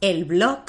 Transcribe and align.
El 0.00 0.24
blog 0.24 0.60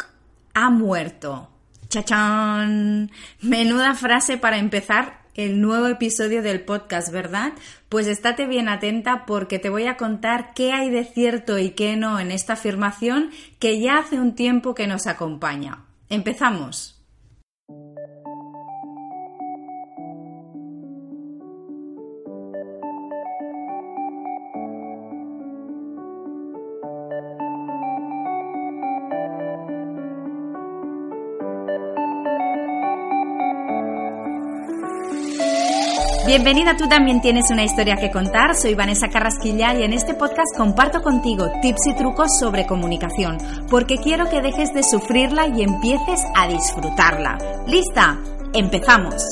ha 0.54 0.70
muerto. 0.70 1.50
¡Chachán! 1.90 3.12
Menuda 3.42 3.94
frase 3.94 4.38
para 4.38 4.58
empezar 4.58 5.22
el 5.36 5.62
nuevo 5.62 5.88
episodio 5.88 6.42
del 6.42 6.62
podcast, 6.62 7.12
¿verdad? 7.12 7.54
Pues 7.90 8.08
estate 8.08 8.48
bien 8.48 8.70
atenta 8.70 9.26
porque 9.26 9.60
te 9.60 9.70
voy 9.70 9.86
a 9.86 9.96
contar 9.96 10.54
qué 10.54 10.74
hay 10.74 10.90
de 10.90 11.06
cierto 11.06 11.60
y 11.60 11.72
qué 11.72 11.96
no 11.96 12.20
en 12.20 12.32
esta 12.32 12.54
afirmación 12.54 13.30
que 13.60 13.80
ya 13.80 14.00
hace 14.00 14.20
un 14.20 14.34
tiempo 14.34 14.74
que 14.74 14.88
nos 14.88 15.08
acompaña. 15.08 15.84
Empezamos. 16.10 16.97
Bienvenida, 36.38 36.78
tú 36.78 36.88
también 36.88 37.20
tienes 37.20 37.50
una 37.50 37.64
historia 37.64 37.96
que 37.96 38.12
contar. 38.12 38.56
Soy 38.56 38.76
Vanessa 38.76 39.10
Carrasquilla 39.10 39.74
y 39.74 39.82
en 39.82 39.92
este 39.92 40.14
podcast 40.14 40.56
comparto 40.56 41.02
contigo 41.02 41.50
tips 41.64 41.88
y 41.88 41.96
trucos 41.96 42.38
sobre 42.40 42.68
comunicación, 42.68 43.40
porque 43.72 43.98
quiero 43.98 44.30
que 44.30 44.44
dejes 44.44 44.72
de 44.72 44.84
sufrirla 44.84 45.48
y 45.48 45.64
empieces 45.64 46.24
a 46.36 46.48
disfrutarla. 46.48 47.40
¿Lista? 47.66 48.20
¡Empezamos! 48.54 49.24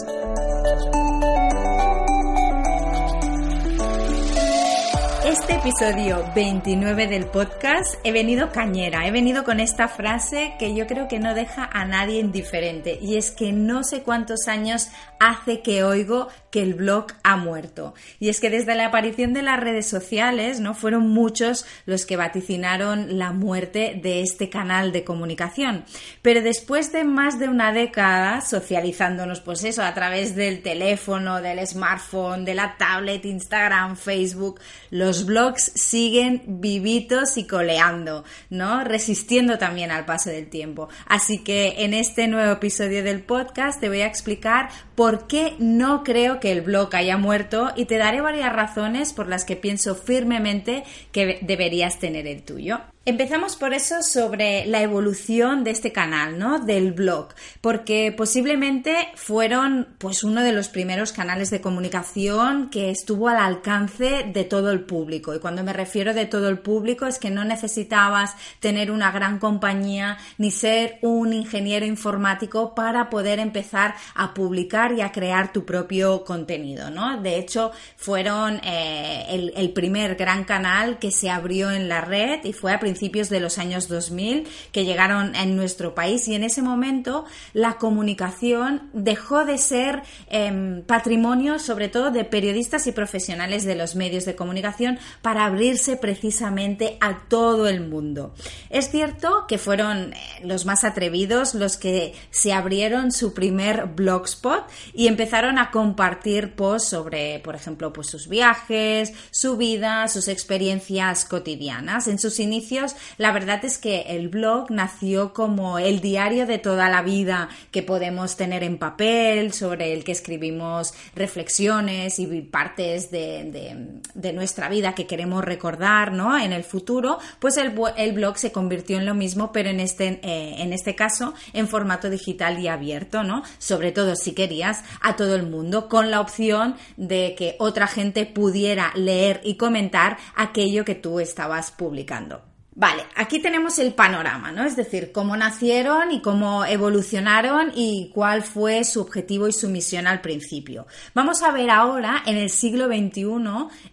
Este 5.26 5.56
episodio 5.56 6.24
29 6.36 7.08
del 7.08 7.26
podcast 7.26 7.96
he 8.04 8.12
venido 8.12 8.52
cañera, 8.52 9.08
he 9.08 9.12
venido 9.12 9.44
con 9.44 9.60
esta 9.60 9.88
frase 9.88 10.54
que 10.60 10.76
yo 10.76 10.86
creo 10.86 11.08
que 11.08 11.18
no 11.18 11.34
deja 11.34 11.68
a 11.74 11.84
nadie 11.84 12.20
indiferente 12.20 13.00
y 13.02 13.18
es 13.18 13.32
que 13.32 13.52
no 13.52 13.84
sé 13.84 14.04
cuántos 14.04 14.48
años 14.48 14.90
hace 15.20 15.62
que 15.62 15.84
oigo 15.84 16.28
que 16.52 16.62
el 16.62 16.74
blog 16.74 17.08
ha 17.24 17.36
muerto. 17.36 17.96
Y 18.20 18.30
es 18.30 18.40
que 18.40 18.50
desde 18.50 18.76
la 18.76 18.86
aparición 18.86 19.34
de 19.34 19.42
las 19.42 19.60
redes 19.60 19.88
sociales, 19.88 20.60
¿no? 20.60 20.74
Fueron 20.74 21.10
muchos 21.10 21.66
los 21.86 22.06
que 22.06 22.16
vaticinaron 22.16 23.18
la 23.18 23.34
muerte 23.34 24.00
de 24.02 24.22
este 24.22 24.50
canal 24.50 24.92
de 24.92 25.04
comunicación. 25.04 25.84
Pero 26.22 26.42
después 26.42 26.92
de 26.94 27.04
más 27.04 27.40
de 27.40 27.50
una 27.50 27.74
década 27.74 28.42
socializándonos, 28.42 29.42
pues 29.42 29.64
eso, 29.64 29.84
a 29.84 29.94
través 29.94 30.36
del 30.36 30.62
teléfono, 30.62 31.42
del 31.42 31.66
smartphone, 31.68 32.46
de 32.46 32.56
la 32.56 32.78
tablet, 32.78 33.26
Instagram, 33.26 33.98
Facebook, 33.98 34.62
los 34.92 35.15
blogs 35.24 35.36
blogs 35.36 35.72
siguen 35.76 36.44
vivitos 36.48 37.38
y 37.38 37.46
coleando, 37.46 38.24
¿no? 38.50 38.84
Resistiendo 38.84 39.58
también 39.58 39.92
al 39.92 40.06
paso 40.06 40.30
del 40.30 40.50
tiempo. 40.50 40.90
Así 41.08 41.44
que 41.44 41.84
en 41.84 41.94
este 41.94 42.28
nuevo 42.28 42.54
episodio 42.54 43.04
del 43.04 43.22
podcast 43.22 43.80
te 43.80 43.90
voy 43.90 44.02
a 44.02 44.08
explicar 44.08 44.70
por 44.96 45.28
qué 45.28 45.56
no 45.60 46.04
creo 46.04 46.40
que 46.40 46.52
el 46.52 46.62
blog 46.62 46.96
haya 46.96 47.18
muerto 47.18 47.72
y 47.76 47.86
te 47.86 47.98
daré 47.98 48.22
varias 48.22 48.54
razones 48.54 49.14
por 49.14 49.28
las 49.28 49.46
que 49.46 49.56
pienso 49.56 49.94
firmemente 49.94 50.84
que 51.12 51.40
deberías 51.42 52.00
tener 52.00 52.28
el 52.28 52.44
tuyo. 52.44 52.80
Empezamos 53.08 53.56
por 53.56 53.76
eso 53.76 54.02
sobre 54.02 54.66
la 54.66 54.82
evolución 54.82 55.64
de 55.64 55.70
este 55.70 55.92
canal, 55.92 56.40
¿no? 56.40 56.58
Del 56.58 56.92
blog, 56.92 57.36
porque 57.62 58.12
posiblemente 58.12 59.10
fueron 59.14 59.90
pues 60.00 60.24
uno 60.24 60.42
de 60.42 60.52
los 60.52 60.70
primeros 60.70 61.12
canales 61.12 61.52
de 61.52 61.62
comunicación 61.62 62.72
que 62.72 62.90
estuvo 62.90 63.30
al 63.30 63.38
alcance 63.38 64.26
de 64.34 64.44
todo 64.44 64.72
el 64.72 64.80
público. 64.86 65.36
Y 65.36 65.40
cuando 65.40 65.64
me 65.64 65.72
refiero 65.72 66.16
de 66.16 66.26
todo 66.26 66.50
el 66.50 66.58
público 66.58 67.06
es 67.06 67.20
que 67.20 67.30
no 67.30 67.46
necesitabas 67.46 68.34
tener 68.60 68.90
una 68.90 69.12
gran 69.12 69.38
compañía 69.38 70.18
ni 70.40 70.50
ser 70.50 70.98
un 71.04 71.32
ingeniero 71.32 71.86
informático 71.86 72.74
para 72.74 73.12
poder 73.12 73.38
empezar 73.38 73.94
a 74.16 74.34
publicar 74.34 74.94
y 74.94 75.02
a 75.02 75.12
crear 75.12 75.54
tu 75.54 75.64
propio 75.64 76.24
contenido, 76.24 76.90
¿no? 76.90 77.22
De 77.22 77.38
hecho, 77.38 77.72
fueron 77.98 78.60
eh, 78.64 79.52
el, 79.56 79.74
primer 79.74 80.16
gran 80.16 80.44
canal 80.44 80.98
que 80.98 81.12
se 81.12 81.30
abrió 81.30 81.70
en 81.70 81.88
la 81.88 82.02
red 82.02 82.44
y 82.44 82.54
fue 82.54 82.74
a 82.74 82.80
principios 82.80 82.95
de 83.00 83.40
los 83.40 83.58
años 83.58 83.88
2000 83.88 84.48
que 84.72 84.86
llegaron 84.86 85.36
en 85.36 85.56
nuestro 85.56 85.94
país 85.94 86.28
y 86.28 86.36
en 86.36 86.44
ese 86.44 86.62
momento 86.62 87.26
la 87.54 87.78
comunicación 87.78 88.90
dejó 88.94 89.46
de 89.46 89.58
ser 89.58 90.04
em, 90.28 90.82
patrimonio 90.84 91.60
sobre 91.60 91.90
todo 91.90 92.12
de 92.12 92.26
periodistas 92.26 92.88
y 92.88 92.92
profesionales 92.92 93.64
de 93.64 93.76
los 93.76 93.96
medios 93.96 94.26
de 94.26 94.36
comunicación 94.36 94.98
para 95.22 95.46
abrirse 95.46 95.98
precisamente 95.98 96.98
a 97.02 97.20
todo 97.28 97.68
el 97.68 97.82
mundo. 97.82 98.34
Es 98.70 98.90
cierto 98.90 99.46
que 99.48 99.58
fueron 99.58 100.14
eh, 100.14 100.18
los 100.44 100.66
más 100.66 100.84
atrevidos 100.84 101.54
los 101.54 101.78
que 101.78 102.14
se 102.32 102.54
abrieron 102.54 103.12
su 103.12 103.34
primer 103.34 103.88
blogspot 103.88 104.66
y 104.94 105.08
empezaron 105.08 105.58
a 105.58 105.72
compartir 105.72 106.56
posts 106.56 106.90
sobre, 106.90 107.40
por 107.40 107.56
ejemplo, 107.56 107.92
pues 107.94 108.08
sus 108.08 108.28
viajes, 108.28 109.14
su 109.32 109.58
vida, 109.58 110.08
sus 110.08 110.28
experiencias 110.28 111.26
cotidianas. 111.26 112.08
En 112.08 112.20
sus 112.20 112.40
inicios 112.40 112.85
la 113.18 113.32
verdad 113.32 113.64
es 113.64 113.78
que 113.78 114.02
el 114.10 114.30
blog 114.30 114.72
nació 114.72 115.34
como 115.34 115.80
el 115.80 116.02
diario 116.02 116.46
de 116.46 116.58
toda 116.58 116.90
la 116.90 117.02
vida 117.02 117.50
que 117.72 117.84
podemos 117.84 118.36
tener 118.36 118.64
en 118.64 118.78
papel, 118.78 119.54
sobre 119.54 119.94
el 119.94 120.04
que 120.04 120.12
escribimos 120.12 120.94
reflexiones 121.16 122.20
y 122.20 122.42
partes 122.42 123.12
de, 123.12 124.02
nuestra 124.34 124.70
vida 124.70 124.96
que 124.96 125.08
queremos 125.08 125.44
recordar 125.44 126.12
¿no? 126.12 126.38
en 126.38 126.52
el 126.52 126.64
futuro, 126.64 127.20
pues 127.40 127.58
el, 127.58 127.72
blog 128.14 128.38
se 128.38 128.52
convirtió 128.52 128.98
en 128.98 129.06
lo 129.06 129.14
mismo, 129.14 129.52
pero 129.52 129.70
en 129.70 129.80
este, 129.80 130.20
eh, 130.24 130.56
en 130.58 130.74
este 130.74 130.96
caso 130.96 131.34
en 131.54 131.68
formato 131.68 132.10
digital 132.10 132.60
y 132.60 132.68
abierto, 132.68 133.24
¿no? 133.24 133.44
Sobre 133.58 133.92
todo 133.92 134.16
si 134.16 134.34
querías 134.34 134.84
a 135.02 135.16
todo 135.16 135.36
el 135.36 135.44
mundo, 135.44 135.88
con 135.88 136.12
la 136.12 136.20
opción 136.20 136.76
de 136.98 137.36
que 137.38 137.56
otra 137.60 137.88
gente 137.88 138.26
pudiera 138.26 138.92
leer 138.96 139.42
y 139.44 139.56
comentar 139.56 140.18
aquello 140.36 140.86
que 140.86 140.96
tú 140.96 141.20
estabas 141.20 141.72
publicando. 141.72 142.55
Vale, 142.78 143.04
aquí 143.16 143.42
tenemos 143.42 143.80
el 143.80 143.94
panorama, 143.94 144.52
¿no? 144.52 144.66
Es 144.66 144.76
decir, 144.76 145.14
cómo 145.14 145.38
nacieron 145.38 146.12
y 146.12 146.22
cómo 146.22 146.66
evolucionaron 146.66 147.72
y 147.74 148.12
cuál 148.14 148.44
fue 148.44 148.84
su 148.84 149.00
objetivo 149.00 149.48
y 149.48 149.54
su 149.54 149.70
misión 149.70 150.08
al 150.08 150.20
principio. 150.20 150.86
Vamos 151.14 151.42
a 151.42 151.52
ver 151.52 151.70
ahora, 151.70 152.22
en 152.26 152.36
el 152.36 152.50
siglo 152.50 152.88
XXI, 152.88 153.24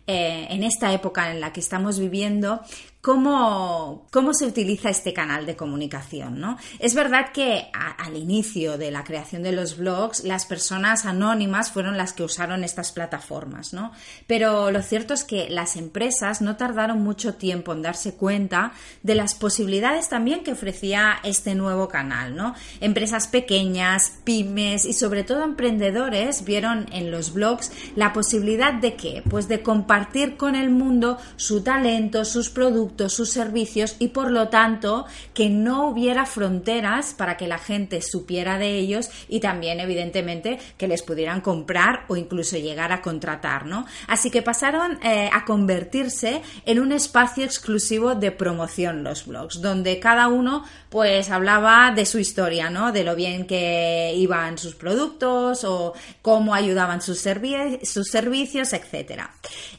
eh, 0.09 0.49
en 0.51 0.65
esta 0.65 0.93
época 0.93 1.31
en 1.31 1.41
la 1.41 1.53
que 1.53 1.61
estamos 1.61 2.01
viviendo, 2.01 2.61
¿Cómo, 3.05 4.07
¿Cómo, 4.13 4.33
se 4.33 4.47
utiliza 4.47 4.89
este 4.89 5.13
canal 5.13 5.45
de 5.45 5.57
comunicación? 5.57 6.39
¿no? 6.39 6.57
Es 6.79 6.95
verdad 6.95 7.33
que 7.35 7.67
al 7.73 8.17
inicio 8.17 8.79
de 8.79 8.93
la 8.93 9.03
creación 9.03 9.43
de 9.43 9.51
los 9.51 9.77
blogs, 9.77 10.23
las 10.23 10.47
personas 10.47 11.05
anónimas 11.05 11.73
fueron 11.73 11.97
las 11.97 12.13
que 12.13 12.23
usaron 12.23 12.63
estas 12.63 12.93
plataformas, 12.93 13.73
¿no? 13.73 13.91
Pero 14.29 14.71
lo 14.71 14.83
cierto 14.83 15.15
es 15.15 15.25
que 15.25 15.51
las 15.51 15.75
empresas 15.75 16.41
no 16.43 16.55
tardaron 16.55 17.03
mucho 17.03 17.35
tiempo 17.35 17.73
en 17.73 17.83
darse 17.83 18.15
cuenta 18.15 18.71
de 19.03 19.17
las 19.17 19.35
posibilidades 19.35 20.09
también 20.09 20.45
que 20.45 20.53
ofrecía 20.53 21.17
este 21.25 21.57
nuevo 21.57 21.89
canal, 21.89 22.37
¿no? 22.37 22.55
Empresas 22.81 23.27
pequeñas, 23.27 24.13
pymes 24.23 24.85
y 24.85 24.93
sobre 24.93 25.25
todo 25.25 25.43
emprendedores 25.43 26.45
vieron 26.45 26.87
en 26.93 27.11
los 27.11 27.33
blogs 27.33 27.73
la 27.97 28.13
posibilidad 28.13 28.73
de 28.73 28.95
qué? 28.95 29.25
Pues 29.29 29.49
de 29.49 29.61
compartir 29.61 30.37
con 30.37 30.55
el 30.55 30.71
mundo 30.71 31.19
su 31.35 31.65
talento, 31.65 32.25
sus 32.25 32.49
productos, 32.49 32.92
sus 33.09 33.31
servicios 33.31 33.97
y 33.99 34.09
por 34.09 34.31
lo 34.31 34.49
tanto 34.49 35.07
que 35.35 35.49
no 35.49 35.89
hubiera 35.89 36.27
fronteras 36.27 37.15
para 37.15 37.37
que 37.37 37.47
la 37.47 37.59
gente 37.59 38.03
supiera 38.03 38.59
de 38.59 38.79
ellos 38.79 39.11
y 39.29 39.41
también 39.41 39.81
evidentemente 39.81 40.59
que 40.77 40.89
les 40.89 41.03
pudieran 41.03 41.41
comprar 41.41 42.05
o 42.09 42.17
incluso 42.17 42.57
llegar 42.57 42.93
a 42.93 43.03
contratar, 43.03 43.67
¿no? 43.67 43.87
Así 44.09 44.31
que 44.31 44.43
pasaron 44.43 44.99
eh, 45.03 45.31
a 45.33 45.45
convertirse 45.45 46.43
en 46.65 46.81
un 46.81 46.93
espacio 46.93 47.45
exclusivo 47.45 48.15
de 48.15 48.31
promoción 48.33 49.05
los 49.05 49.27
blogs, 49.27 49.61
donde 49.61 49.99
cada 49.99 50.29
uno 50.29 50.65
pues 50.89 51.31
hablaba 51.31 51.91
de 51.91 52.05
su 52.07 52.19
historia, 52.19 52.71
¿no? 52.71 52.93
De 52.93 53.05
lo 53.05 53.17
bien 53.17 53.47
que 53.47 54.13
iban 54.17 54.59
sus 54.59 54.75
productos 54.75 55.65
o 55.65 55.95
cómo 56.21 56.55
ayudaban 56.55 57.01
sus, 57.01 57.25
sus 57.83 58.09
servicios, 58.09 58.73
etcétera. 58.73 59.31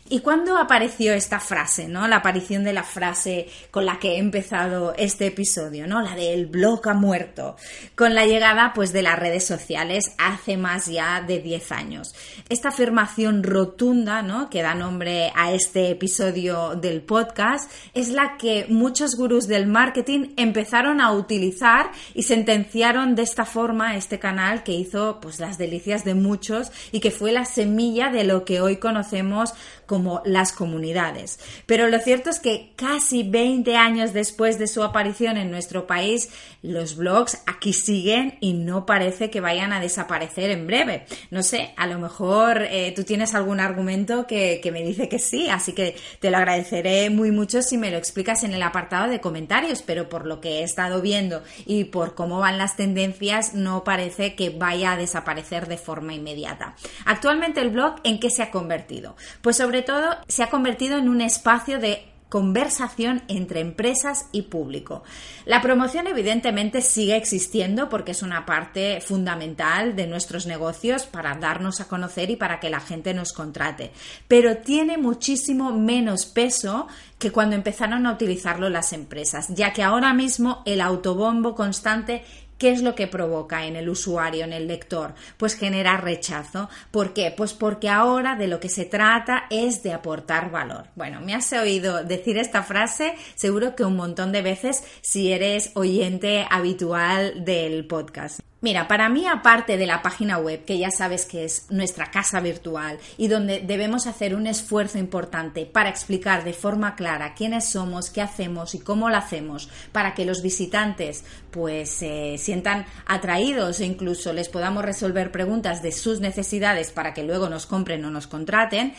¿Y 0.09 0.19
cuándo 0.19 0.57
apareció 0.57 1.13
esta 1.13 1.39
frase, 1.39 1.87
no? 1.87 2.09
La 2.09 2.17
aparición 2.17 2.65
de 2.65 2.73
la 2.73 2.83
frase 2.83 3.47
con 3.71 3.85
la 3.85 3.99
que 3.99 4.15
he 4.15 4.17
empezado 4.17 4.93
este 4.97 5.27
episodio, 5.27 5.87
¿no? 5.87 6.01
La 6.01 6.13
del 6.13 6.47
blog 6.47 6.89
ha 6.89 6.93
muerto. 6.93 7.55
Con 7.95 8.13
la 8.13 8.25
llegada, 8.25 8.73
pues, 8.75 8.91
de 8.91 9.01
las 9.01 9.17
redes 9.17 9.45
sociales 9.45 10.13
hace 10.17 10.57
más 10.57 10.87
ya 10.87 11.21
de 11.21 11.39
10 11.39 11.71
años. 11.71 12.13
Esta 12.49 12.69
afirmación 12.69 13.43
rotunda, 13.43 14.21
¿no? 14.21 14.49
Que 14.49 14.61
da 14.61 14.75
nombre 14.75 15.31
a 15.35 15.53
este 15.53 15.91
episodio 15.91 16.75
del 16.75 17.01
podcast 17.01 17.71
es 17.93 18.09
la 18.09 18.35
que 18.37 18.65
muchos 18.67 19.15
gurús 19.15 19.47
del 19.47 19.67
marketing 19.67 20.33
empezaron 20.35 20.99
a 20.99 21.13
utilizar 21.13 21.91
y 22.13 22.23
sentenciaron 22.23 23.15
de 23.15 23.21
esta 23.21 23.45
forma 23.45 23.95
este 23.95 24.19
canal 24.19 24.63
que 24.63 24.73
hizo, 24.73 25.21
pues, 25.21 25.39
las 25.39 25.57
delicias 25.57 26.03
de 26.03 26.13
muchos 26.13 26.73
y 26.91 26.99
que 26.99 27.09
fue 27.09 27.31
la 27.31 27.45
semilla 27.45 28.09
de 28.09 28.25
lo 28.25 28.43
que 28.43 28.59
hoy 28.59 28.77
conocemos 28.77 29.53
como 29.85 30.21
las 30.25 30.51
comunidades. 30.51 31.39
Pero 31.65 31.87
lo 31.87 31.99
cierto 31.99 32.29
es 32.29 32.39
que 32.39 32.73
casi 32.75 33.23
20 33.23 33.75
años 33.75 34.13
después 34.13 34.59
de 34.59 34.67
su 34.67 34.83
aparición 34.83 35.37
en 35.37 35.51
nuestro 35.51 35.87
país, 35.87 36.29
los 36.61 36.95
blogs 36.95 37.41
aquí 37.45 37.73
siguen 37.73 38.37
y 38.39 38.53
no 38.53 38.85
parece 38.85 39.29
que 39.29 39.41
vayan 39.41 39.73
a 39.73 39.79
desaparecer 39.79 40.49
en 40.49 40.67
breve. 40.67 41.05
No 41.31 41.43
sé, 41.43 41.73
a 41.77 41.87
lo 41.87 41.99
mejor 41.99 42.63
eh, 42.63 42.93
tú 42.95 43.03
tienes 43.03 43.35
algún 43.35 43.59
argumento 43.59 44.27
que, 44.27 44.59
que, 44.61 44.71
me 44.71 44.83
dice 44.83 45.09
que 45.09 45.19
sí, 45.19 45.49
así 45.49 45.73
que 45.73 45.95
te 46.19 46.31
lo 46.31 46.37
agradeceré 46.37 47.09
muy 47.09 47.31
mucho 47.31 47.61
si 47.61 47.77
me 47.77 47.91
lo 47.91 47.97
explicas 47.97 48.43
en 48.43 48.53
el 48.53 48.63
apartado 48.63 49.09
de 49.09 49.19
comentarios, 49.19 49.81
pero 49.81 50.09
por 50.09 50.25
lo 50.25 50.39
que 50.39 50.59
he 50.59 50.63
estado 50.63 51.01
viendo 51.01 51.43
y 51.65 51.85
por 51.85 52.15
cómo 52.15 52.39
van 52.39 52.57
las 52.57 52.75
tendencias, 52.75 53.53
no 53.53 53.83
parece 53.83 54.35
que 54.35 54.49
vaya 54.49 54.93
a 54.93 54.97
desaparecer 54.97 55.67
de 55.67 55.77
forma 55.77 56.13
inmediata. 56.13 56.75
Actualmente 57.05 57.61
el 57.61 57.69
blog, 57.69 57.95
¿en 58.03 58.19
qué 58.19 58.29
se 58.29 58.43
ha 58.43 58.51
convertido? 58.51 59.15
Pues 59.41 59.57
sobre 59.57 59.72
todo 59.81 60.17
se 60.27 60.43
ha 60.43 60.49
convertido 60.49 60.97
en 60.97 61.09
un 61.09 61.21
espacio 61.21 61.79
de 61.79 62.13
conversación 62.33 63.21
entre 63.27 63.59
empresas 63.59 64.25
y 64.31 64.41
público. 64.41 65.03
La 65.45 65.61
promoción 65.61 66.07
evidentemente 66.07 66.81
sigue 66.81 67.15
existiendo 67.15 67.89
porque 67.89 68.09
es 68.09 68.23
una 68.23 68.43
parte 68.43 69.01
fundamental 69.01 69.95
de 69.95 70.07
nuestros 70.07 70.47
negocios 70.47 71.03
para 71.03 71.35
darnos 71.35 71.79
a 71.79 71.87
conocer 71.87 72.31
y 72.31 72.35
para 72.35 72.59
que 72.59 72.71
la 72.71 72.79
gente 72.79 73.13
nos 73.13 73.33
contrate, 73.33 73.91
pero 74.27 74.57
tiene 74.57 74.97
muchísimo 74.97 75.73
menos 75.73 76.25
peso 76.25 76.87
que 77.19 77.31
cuando 77.31 77.55
empezaron 77.55 78.07
a 78.07 78.13
utilizarlo 78.13 78.67
las 78.67 78.93
empresas, 78.93 79.49
ya 79.49 79.71
que 79.71 79.83
ahora 79.83 80.15
mismo 80.15 80.63
el 80.65 80.81
autobombo 80.81 81.53
constante 81.53 82.25
¿Qué 82.57 82.71
es 82.71 82.81
lo 82.81 82.95
que 82.95 83.07
provoca 83.07 83.65
en 83.65 83.75
el 83.75 83.89
usuario, 83.89 84.43
en 84.43 84.53
el 84.53 84.67
lector? 84.67 85.13
Pues 85.37 85.55
genera 85.55 85.97
rechazo. 85.97 86.69
¿Por 86.91 87.13
qué? 87.13 87.33
Pues 87.35 87.53
porque 87.53 87.89
ahora 87.89 88.35
de 88.35 88.47
lo 88.47 88.59
que 88.59 88.69
se 88.69 88.85
trata 88.85 89.45
es 89.49 89.83
de 89.83 89.93
aportar 89.93 90.51
valor. 90.51 90.87
Bueno, 90.95 91.21
me 91.21 91.33
has 91.33 91.51
oído 91.53 92.03
decir 92.03 92.37
esta 92.37 92.63
frase 92.63 93.15
seguro 93.35 93.75
que 93.75 93.83
un 93.83 93.95
montón 93.95 94.31
de 94.31 94.41
veces 94.41 94.83
si 95.01 95.31
eres 95.31 95.71
oyente 95.75 96.45
habitual 96.49 97.43
del 97.43 97.85
podcast. 97.85 98.39
Mira, 98.63 98.87
para 98.87 99.09
mí, 99.09 99.27
aparte 99.27 99.75
de 99.75 99.85
la 99.85 100.01
página 100.01 100.37
web, 100.37 100.63
que 100.63 100.77
ya 100.77 100.89
sabes 100.89 101.25
que 101.25 101.43
es 101.43 101.65
nuestra 101.69 102.11
casa 102.11 102.39
virtual 102.39 102.97
y 103.17 103.27
donde 103.27 103.59
debemos 103.59 104.07
hacer 104.07 104.33
un 104.33 104.47
esfuerzo 104.47 104.97
importante 104.97 105.65
para 105.65 105.89
explicar 105.89 106.45
de 106.45 106.53
forma 106.53 106.95
clara 106.95 107.33
quiénes 107.33 107.67
somos, 107.67 108.09
qué 108.09 108.21
hacemos 108.21 108.73
y 108.73 108.79
cómo 108.79 109.09
lo 109.09 109.17
hacemos, 109.17 109.67
para 109.91 110.13
que 110.13 110.23
los 110.23 110.41
visitantes 110.41 111.25
pues 111.51 111.89
se 111.89 112.37
sientan 112.37 112.85
atraídos 113.05 113.81
e 113.81 113.85
incluso 113.85 114.31
les 114.31 114.47
podamos 114.47 114.85
resolver 114.85 115.29
preguntas 115.29 115.83
de 115.83 115.91
sus 115.91 116.21
necesidades 116.21 116.89
para 116.89 117.13
que 117.13 117.23
luego 117.23 117.49
nos 117.49 117.65
compren 117.65 118.05
o 118.05 118.11
nos 118.11 118.27
contraten, 118.27 118.93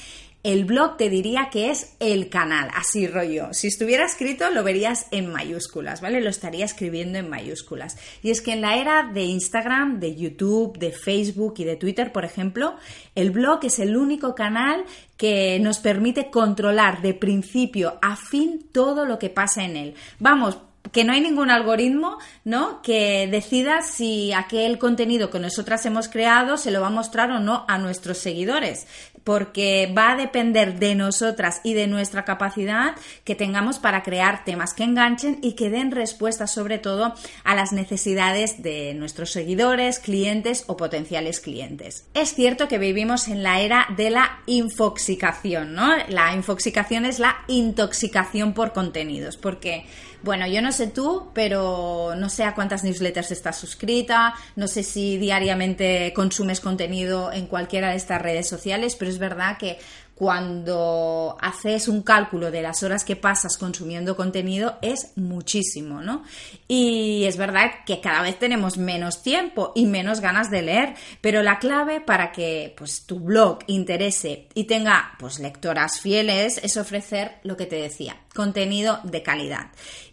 el 0.45 0.67
blog 0.67 0.99
te 0.99 1.09
diría 1.09 1.49
que 1.51 1.71
es 1.71 1.97
el 2.01 2.29
canal, 2.29 2.69
así 2.75 3.07
rollo. 3.07 3.49
Si 3.53 3.69
estuviera 3.69 4.05
escrito 4.05 4.51
lo 4.51 4.63
verías 4.63 5.07
en 5.11 5.33
mayúsculas, 5.33 6.03
¿vale? 6.03 6.21
Lo 6.21 6.29
estaría 6.29 6.67
escribiendo 6.67 7.19
en 7.19 7.31
mayúsculas. 7.31 7.97
Y 8.23 8.31
es 8.31 8.43
que 8.43 8.53
en 8.53 8.61
la 8.61 8.77
era 8.77 9.11
de 9.13 9.23
Instagram, 9.23 10.01
de 10.01 10.15
YouTube, 10.15 10.79
de 10.79 10.93
Facebook 10.93 11.55
y 11.57 11.65
de 11.65 11.77
Twitter, 11.77 12.13
por 12.13 12.27
ejemplo, 12.27 12.77
el 13.15 13.31
blog 13.31 13.65
es 13.65 13.79
el 13.79 13.97
único 13.97 14.35
canal 14.35 14.85
que 15.17 15.59
nos 15.61 15.79
permite 15.79 16.31
controlar 16.31 17.01
de 17.01 17.15
principio 17.15 17.99
a 18.03 18.15
fin 18.15 18.69
todo 18.71 19.07
lo 19.07 19.19
que 19.19 19.31
pasa 19.31 19.65
en 19.65 19.79
él. 19.79 19.95
Vamos, 20.19 20.59
que 20.95 21.05
no 21.05 21.13
hay 21.13 21.21
ningún 21.21 21.51
algoritmo, 21.51 22.19
¿no? 22.45 22.81
Que 22.81 23.29
decida 23.31 23.83
si 23.83 24.33
aquel 24.33 24.79
contenido 24.79 25.29
que 25.29 25.41
nosotras 25.41 25.85
hemos 25.85 26.09
creado 26.09 26.57
se 26.57 26.71
lo 26.71 26.81
va 26.81 26.87
a 26.87 26.91
mostrar 26.91 27.31
o 27.33 27.41
no 27.41 27.65
a 27.69 27.79
nuestros 27.79 28.19
seguidores 28.19 28.87
porque 29.25 29.93
va 29.97 30.13
a 30.13 30.17
depender 30.17 30.79
de 30.79 30.95
nosotras 30.95 31.61
y 31.65 31.73
de 31.75 31.87
nuestra 31.87 32.25
capacidad 32.25 32.95
que 33.25 33.35
tengamos 33.35 33.79
para 33.79 34.03
crear 34.03 34.45
temas 34.45 34.75
que 34.75 34.85
enganchen 34.85 35.39
y 35.43 35.55
que 35.55 35.71
den 35.71 35.91
respuesta 35.91 36.47
sobre 36.47 36.79
todo 36.79 37.15
a 37.43 37.55
las 37.55 37.73
necesidades 37.73 38.63
de 38.63 38.95
nuestros 38.95 39.31
seguidores, 39.31 39.99
clientes 39.99 40.65
o 40.67 40.77
potenciales 40.77 41.41
clientes. 41.41 42.05
Es 42.13 42.35
cierto 42.35 42.69
que 42.69 42.79
vivimos 42.79 43.29
en 43.29 43.43
la 43.43 43.61
era 43.61 43.87
de 43.97 44.11
la 44.11 44.43
infoxicación, 44.47 45.75
¿no? 45.75 45.91
La 46.09 46.35
infoxicación 46.35 47.07
es 47.07 47.19
la 47.19 47.37
intoxicación 47.49 48.53
por 48.53 48.75
contenidos, 48.75 49.39
porque 49.39 49.87
bueno, 50.25 50.47
yo 50.47 50.63
no 50.63 50.73
sé 50.73 50.84
tú, 50.87 51.31
pero 51.33 52.15
no 52.17 52.29
sé 52.29 52.45
a 52.45 52.55
cuántas 52.55 52.85
newsletters 52.85 53.31
estás 53.31 53.59
suscrita, 53.59 54.35
no 54.57 54.69
sé 54.69 54.83
si 54.83 55.19
diariamente 55.19 56.13
consumes 56.15 56.61
contenido 56.61 57.33
en 57.33 57.47
cualquiera 57.47 57.91
de 57.91 57.97
estas 57.97 58.21
redes 58.21 58.49
sociales, 58.49 58.97
pero 58.97 59.11
es 59.11 59.19
verdad 59.19 59.59
que 59.59 59.79
cuando 60.15 61.37
haces 61.41 61.89
un 61.89 62.03
cálculo 62.03 62.51
de 62.51 62.63
las 62.63 62.83
horas 62.83 63.05
que 63.05 63.17
pasas 63.17 63.59
consumiendo 63.59 64.17
contenido 64.17 64.79
es 64.81 65.13
muchísimo, 65.17 66.03
¿no? 66.03 66.23
Y 66.69 67.25
es 67.25 67.37
verdad 67.37 67.71
que 67.85 68.01
cada 68.01 68.23
vez 68.23 68.39
tenemos 68.39 68.79
menos 68.79 69.23
tiempo 69.23 69.73
y 69.75 69.87
menos 69.87 70.21
ganas 70.21 70.51
de 70.51 70.63
leer, 70.63 70.95
pero 71.21 71.43
la 71.43 71.59
clave 71.59 72.01
para 72.01 72.31
que 72.31 72.75
pues 72.77 73.07
tu 73.07 73.19
blog 73.19 73.59
interese 73.67 74.49
y 74.55 74.65
tenga 74.65 75.15
pues 75.19 75.41
lectoras 75.41 76.01
fieles 76.01 76.61
es 76.63 76.77
ofrecer 76.77 77.39
lo 77.43 77.57
que 77.57 77.67
te 77.67 77.77
decía, 77.77 78.17
contenido 78.35 79.01
de 79.03 79.23
calidad. 79.23 79.67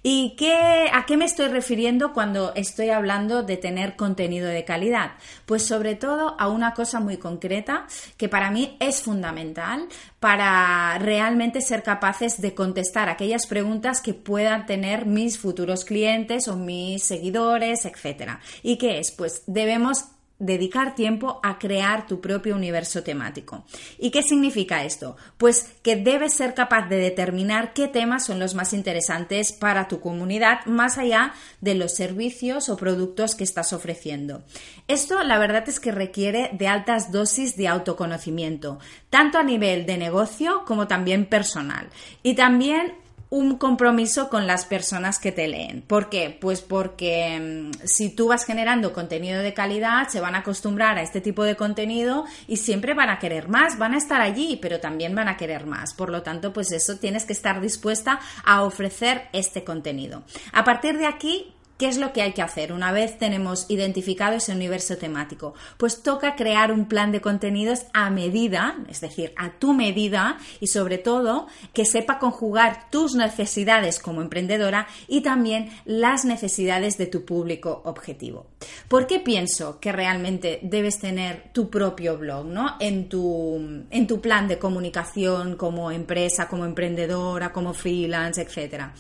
¿Y 0.04 0.36
qué, 0.36 0.90
a 0.92 1.06
qué 1.06 1.16
me 1.16 1.26
estoy 1.26 1.48
refiriendo 1.48 2.12
cuando 2.12 2.54
estoy 2.56 2.90
hablando 2.90 3.44
de 3.44 3.58
tener 3.58 3.96
contenido 3.96 4.48
de 4.48 4.66
calidad? 4.66 5.12
Pues 5.46 5.64
sobre 5.64 5.94
todo 5.94 6.36
a 6.40 6.48
una 6.48 6.74
cosa 6.74 7.00
muy 7.00 7.18
concreta 7.18 7.86
que 8.18 8.28
para 8.28 8.50
mí 8.50 8.78
es 8.80 9.04
fundamental 9.04 9.88
para 10.20 10.98
realmente 11.00 11.62
ser 11.62 11.84
capaces 11.84 12.42
de 12.42 12.54
contestar 12.54 13.10
aquellas 13.10 13.48
preguntas 13.48 14.02
que 14.02 14.14
puedan 14.14 14.66
tener 14.66 15.06
mis 15.06 15.38
futuros 15.38 15.86
clientes 15.86 16.48
o 16.48 16.56
mis 16.56 17.04
seguidores, 17.04 17.86
etc. 17.86 18.40
¿Y 18.64 18.78
qué 18.78 19.00
es? 19.00 19.12
Pues 19.12 19.44
debemos 19.48 20.06
dedicar 20.42 20.96
tiempo 20.96 21.40
a 21.44 21.60
crear 21.60 22.08
tu 22.08 22.20
propio 22.20 22.56
universo 22.56 23.04
temático. 23.04 23.64
¿Y 24.00 24.10
qué 24.10 24.24
significa 24.24 24.84
esto? 24.84 25.16
Pues 25.38 25.76
que 25.84 25.96
debes 25.96 26.34
ser 26.34 26.54
capaz 26.54 26.90
de 26.90 26.98
determinar 26.98 27.74
qué 27.74 27.88
temas 27.88 28.26
son 28.26 28.40
los 28.40 28.56
más 28.56 28.74
interesantes 28.74 29.54
para 29.54 29.88
tu 29.88 30.00
comunidad 30.00 30.66
más 30.66 30.98
allá 30.98 31.34
de 31.62 31.76
los 31.76 31.96
servicios 31.96 32.70
o 32.70 32.76
productos 32.76 33.36
que 33.36 33.44
estás 33.44 33.72
ofreciendo. 33.72 34.44
Esto 34.88 35.24
la 35.24 35.38
verdad 35.38 35.70
es 35.70 35.80
que 35.80 35.92
requiere 35.92 36.50
de 36.54 36.68
altas 36.68 37.12
dosis 37.12 37.56
de 37.56 37.68
autoconocimiento, 37.68 38.80
tanto 39.10 39.38
a 39.38 39.44
nivel 39.44 39.86
de 39.86 39.98
negocio 39.98 40.64
como 40.66 40.88
también 40.88 41.26
personal. 41.28 41.88
Y 42.24 42.34
también 42.34 42.94
un 43.32 43.58
compromiso 43.58 44.30
con 44.30 44.46
las 44.46 44.66
personas 44.66 45.18
que 45.18 45.32
te 45.32 45.48
leen. 45.48 45.82
¿Por 45.84 46.10
qué? 46.10 46.38
Pues 46.40 46.60
porque 46.60 47.70
mm, 47.72 47.88
si 47.88 48.14
tú 48.14 48.28
vas 48.28 48.44
generando 48.44 48.92
contenido 48.92 49.42
de 49.42 49.54
calidad, 49.54 50.10
se 50.10 50.20
van 50.20 50.36
a 50.36 50.40
acostumbrar 50.40 50.98
a 50.98 51.02
este 51.02 51.22
tipo 51.22 51.46
de 51.46 51.56
contenido 51.56 52.26
y 52.46 52.58
siempre 52.58 52.94
van 52.94 53.10
a 53.10 53.20
querer 53.20 53.48
más, 53.48 53.78
van 53.78 53.94
a 53.94 53.98
estar 53.98 54.20
allí, 54.20 54.60
pero 54.62 54.82
también 54.82 55.16
van 55.16 55.30
a 55.30 55.38
querer 55.38 55.66
más. 55.66 55.94
Por 55.94 56.10
lo 56.10 56.24
tanto, 56.24 56.52
pues 56.52 56.74
eso 56.74 56.98
tienes 56.98 57.24
que 57.24 57.32
estar 57.32 57.62
dispuesta 57.62 58.20
a 58.44 58.64
ofrecer 58.64 59.30
este 59.32 59.64
contenido. 59.64 60.24
A 60.52 60.66
partir 60.66 60.98
de 60.98 61.06
aquí, 61.06 61.54
¿Qué 61.82 61.88
es 61.88 61.98
lo 61.98 62.14
que 62.14 62.22
hay 62.22 62.34
que 62.34 62.44
hacer 62.44 62.74
una 62.74 62.92
vez 62.92 63.18
tenemos 63.18 63.66
identificado 63.68 64.36
ese 64.36 64.52
universo 64.52 65.00
temático? 65.00 65.56
Pues 65.78 66.04
toca 66.04 66.36
crear 66.36 66.72
un 66.72 66.88
plan 66.88 67.12
de 67.12 67.22
contenidos 67.22 67.88
a 67.92 68.12
medida, 68.12 68.76
es 68.88 69.02
decir, 69.02 69.34
a 69.36 69.54
tu 69.58 69.74
medida 69.74 70.38
y 70.60 70.68
sobre 70.68 71.00
todo 71.00 71.48
que 71.74 71.86
sepa 71.86 72.20
conjugar 72.20 72.92
tus 72.92 73.16
necesidades 73.16 73.98
como 73.98 74.22
emprendedora 74.22 74.86
y 75.08 75.22
también 75.22 75.72
las 75.86 76.24
necesidades 76.24 77.00
de 77.00 77.08
tu 77.08 77.26
público 77.26 77.82
objetivo. 77.86 78.46
¿Por 78.88 79.08
qué 79.08 79.18
pienso 79.18 79.80
que 79.80 79.92
realmente 79.92 80.60
debes 80.62 81.00
tener 81.00 81.50
tu 81.52 81.72
propio 81.72 82.16
blog, 82.16 82.46
¿no? 82.46 82.76
En 82.80 83.10
tu, 83.10 83.86
en 83.90 84.06
tu 84.06 84.22
plan 84.22 84.48
de 84.48 84.60
comunicación 84.60 85.56
como 85.56 85.90
empresa, 85.90 86.48
como 86.48 86.64
emprendedora, 86.64 87.52
como 87.52 87.74
freelance, 87.74 88.40
etcétera. 88.40 88.94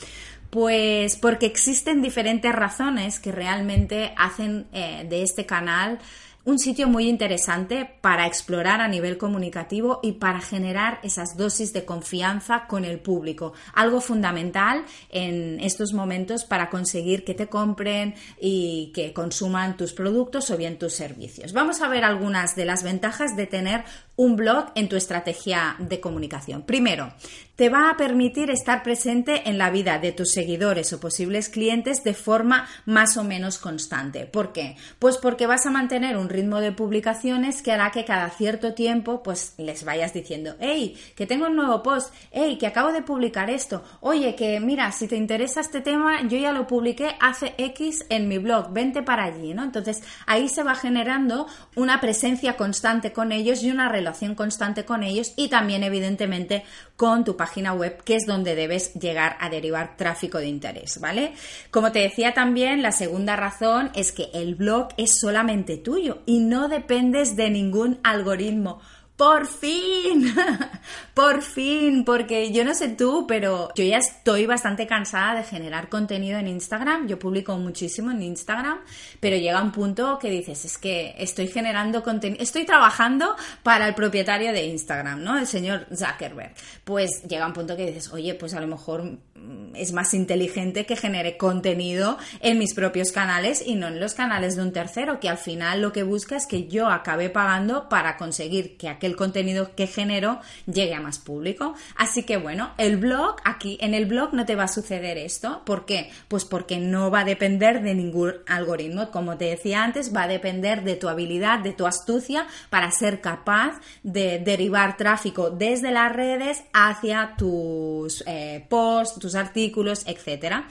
Pues 0.51 1.15
porque 1.15 1.45
existen 1.45 2.01
diferentes 2.01 2.53
razones 2.53 3.19
que 3.19 3.31
realmente 3.31 4.13
hacen 4.17 4.67
eh, 4.73 5.05
de 5.09 5.23
este 5.23 5.45
canal 5.45 5.99
un 6.43 6.57
sitio 6.57 6.87
muy 6.87 7.07
interesante 7.07 7.87
para 8.01 8.25
explorar 8.25 8.81
a 8.81 8.87
nivel 8.87 9.17
comunicativo 9.17 9.99
y 10.01 10.13
para 10.13 10.41
generar 10.41 10.99
esas 11.03 11.37
dosis 11.37 11.71
de 11.71 11.85
confianza 11.85 12.65
con 12.67 12.83
el 12.83 12.99
público. 12.99 13.53
Algo 13.73 14.01
fundamental 14.01 14.83
en 15.09 15.59
estos 15.59 15.93
momentos 15.93 16.43
para 16.43 16.69
conseguir 16.69 17.23
que 17.23 17.35
te 17.35 17.47
compren 17.47 18.15
y 18.39 18.91
que 18.95 19.13
consuman 19.13 19.77
tus 19.77 19.93
productos 19.93 20.49
o 20.49 20.57
bien 20.57 20.79
tus 20.79 20.93
servicios. 20.93 21.53
Vamos 21.53 21.81
a 21.81 21.87
ver 21.87 22.03
algunas 22.03 22.55
de 22.55 22.65
las 22.65 22.81
ventajas 22.83 23.35
de 23.35 23.45
tener 23.45 23.83
un 24.15 24.35
blog 24.35 24.71
en 24.75 24.89
tu 24.89 24.95
estrategia 24.95 25.75
de 25.79 25.99
comunicación. 25.99 26.63
Primero, 26.63 27.13
te 27.61 27.69
va 27.69 27.91
a 27.91 27.95
permitir 27.95 28.49
estar 28.49 28.81
presente 28.81 29.47
en 29.47 29.59
la 29.59 29.69
vida 29.69 29.99
de 29.99 30.11
tus 30.11 30.31
seguidores 30.31 30.93
o 30.93 30.99
posibles 30.99 31.47
clientes 31.47 32.03
de 32.03 32.15
forma 32.15 32.67
más 32.87 33.17
o 33.17 33.23
menos 33.23 33.59
constante. 33.59 34.25
¿Por 34.25 34.51
qué? 34.51 34.77
Pues 34.97 35.17
porque 35.17 35.45
vas 35.45 35.67
a 35.67 35.69
mantener 35.69 36.17
un 36.17 36.27
ritmo 36.27 36.59
de 36.59 36.71
publicaciones 36.71 37.61
que 37.61 37.71
hará 37.71 37.91
que 37.91 38.03
cada 38.03 38.31
cierto 38.31 38.73
tiempo 38.73 39.21
pues 39.21 39.53
les 39.59 39.83
vayas 39.83 40.11
diciendo, 40.11 40.55
hey, 40.59 40.97
que 41.15 41.27
tengo 41.27 41.45
un 41.45 41.55
nuevo 41.55 41.83
post, 41.83 42.11
hey, 42.31 42.57
que 42.59 42.65
acabo 42.65 42.91
de 42.91 43.03
publicar 43.03 43.51
esto, 43.51 43.83
oye, 43.99 44.33
que 44.33 44.59
mira, 44.59 44.91
si 44.91 45.07
te 45.07 45.15
interesa 45.15 45.61
este 45.61 45.81
tema, 45.81 46.27
yo 46.27 46.39
ya 46.39 46.53
lo 46.53 46.65
publiqué 46.65 47.15
hace 47.19 47.53
X 47.59 48.07
en 48.09 48.27
mi 48.27 48.39
blog, 48.39 48.73
vente 48.73 49.03
para 49.03 49.25
allí, 49.25 49.53
¿no? 49.53 49.63
Entonces 49.63 50.01
ahí 50.25 50.49
se 50.49 50.63
va 50.63 50.73
generando 50.73 51.45
una 51.75 52.01
presencia 52.01 52.57
constante 52.57 53.13
con 53.13 53.31
ellos 53.31 53.61
y 53.61 53.69
una 53.69 53.87
relación 53.87 54.33
constante 54.33 54.83
con 54.83 55.03
ellos 55.03 55.33
y 55.37 55.49
también 55.49 55.83
evidentemente 55.83 56.63
con 57.01 57.23
tu 57.23 57.35
página 57.35 57.73
web, 57.73 58.03
que 58.03 58.15
es 58.15 58.27
donde 58.27 58.53
debes 58.53 58.93
llegar 58.93 59.35
a 59.39 59.49
derivar 59.49 59.97
tráfico 59.97 60.37
de 60.37 60.45
interés, 60.45 60.99
¿vale? 61.01 61.33
Como 61.71 61.91
te 61.91 61.97
decía 61.97 62.35
también, 62.35 62.83
la 62.83 62.91
segunda 62.91 63.35
razón 63.35 63.89
es 63.95 64.11
que 64.11 64.29
el 64.35 64.53
blog 64.53 64.89
es 64.97 65.19
solamente 65.19 65.77
tuyo 65.77 66.19
y 66.27 66.41
no 66.41 66.67
dependes 66.67 67.35
de 67.35 67.49
ningún 67.49 67.99
algoritmo. 68.03 68.81
Por 69.21 69.45
fin, 69.45 70.33
por 71.13 71.43
fin, 71.43 72.03
porque 72.05 72.51
yo 72.51 72.65
no 72.65 72.73
sé 72.73 72.89
tú, 72.89 73.27
pero 73.27 73.69
yo 73.75 73.83
ya 73.83 73.99
estoy 73.99 74.47
bastante 74.47 74.87
cansada 74.87 75.35
de 75.35 75.43
generar 75.43 75.89
contenido 75.89 76.39
en 76.39 76.47
Instagram. 76.47 77.07
Yo 77.07 77.19
publico 77.19 77.55
muchísimo 77.59 78.09
en 78.09 78.23
Instagram, 78.23 78.79
pero 79.19 79.37
llega 79.37 79.61
un 79.61 79.71
punto 79.71 80.17
que 80.17 80.31
dices, 80.31 80.65
es 80.65 80.79
que 80.79 81.13
estoy 81.19 81.49
generando 81.49 82.01
contenido, 82.01 82.41
estoy 82.41 82.65
trabajando 82.65 83.35
para 83.61 83.87
el 83.87 83.93
propietario 83.93 84.53
de 84.53 84.65
Instagram, 84.65 85.23
¿no? 85.23 85.37
El 85.37 85.45
señor 85.45 85.85
Zuckerberg. 85.95 86.55
Pues 86.83 87.21
llega 87.29 87.45
un 87.45 87.53
punto 87.53 87.77
que 87.77 87.85
dices, 87.85 88.11
oye, 88.11 88.33
pues 88.33 88.55
a 88.55 88.59
lo 88.59 88.65
mejor 88.65 89.03
mm, 89.03 89.75
es 89.75 89.91
más 89.93 90.15
inteligente 90.15 90.87
que 90.87 90.95
genere 90.95 91.37
contenido 91.37 92.17
en 92.39 92.57
mis 92.57 92.73
propios 92.73 93.11
canales 93.11 93.61
y 93.63 93.75
no 93.75 93.87
en 93.87 93.99
los 93.99 94.15
canales 94.15 94.55
de 94.55 94.63
un 94.63 94.73
tercero, 94.73 95.19
que 95.19 95.29
al 95.29 95.37
final 95.37 95.79
lo 95.79 95.93
que 95.93 96.01
busca 96.01 96.35
es 96.35 96.47
que 96.47 96.67
yo 96.67 96.89
acabe 96.89 97.29
pagando 97.29 97.87
para 97.87 98.17
conseguir 98.17 98.77
que 98.77 98.89
aquel 98.89 99.10
el 99.11 99.15
contenido 99.15 99.75
que 99.75 99.87
genero 99.87 100.39
llegue 100.65 100.95
a 100.95 101.01
más 101.01 101.19
público. 101.19 101.75
Así 101.95 102.23
que 102.23 102.37
bueno, 102.37 102.71
el 102.77 102.97
blog, 102.97 103.35
aquí 103.43 103.77
en 103.81 103.93
el 103.93 104.05
blog 104.05 104.33
no 104.33 104.45
te 104.45 104.55
va 104.55 104.63
a 104.63 104.67
suceder 104.67 105.17
esto. 105.17 105.61
¿Por 105.65 105.85
qué? 105.85 106.09
Pues 106.27 106.45
porque 106.45 106.77
no 106.77 107.11
va 107.11 107.19
a 107.19 107.25
depender 107.25 107.81
de 107.81 107.93
ningún 107.93 108.33
algoritmo. 108.47 109.11
Como 109.11 109.37
te 109.37 109.45
decía 109.45 109.83
antes, 109.83 110.15
va 110.15 110.23
a 110.23 110.27
depender 110.27 110.83
de 110.83 110.95
tu 110.95 111.09
habilidad, 111.09 111.59
de 111.59 111.73
tu 111.73 111.85
astucia 111.85 112.47
para 112.69 112.91
ser 112.91 113.21
capaz 113.21 113.79
de 114.03 114.39
derivar 114.39 114.97
tráfico 114.97 115.49
desde 115.49 115.91
las 115.91 116.13
redes 116.15 116.63
hacia 116.73 117.35
tus 117.37 118.23
eh, 118.27 118.65
posts, 118.69 119.19
tus 119.19 119.35
artículos, 119.35 120.03
etcétera. 120.07 120.67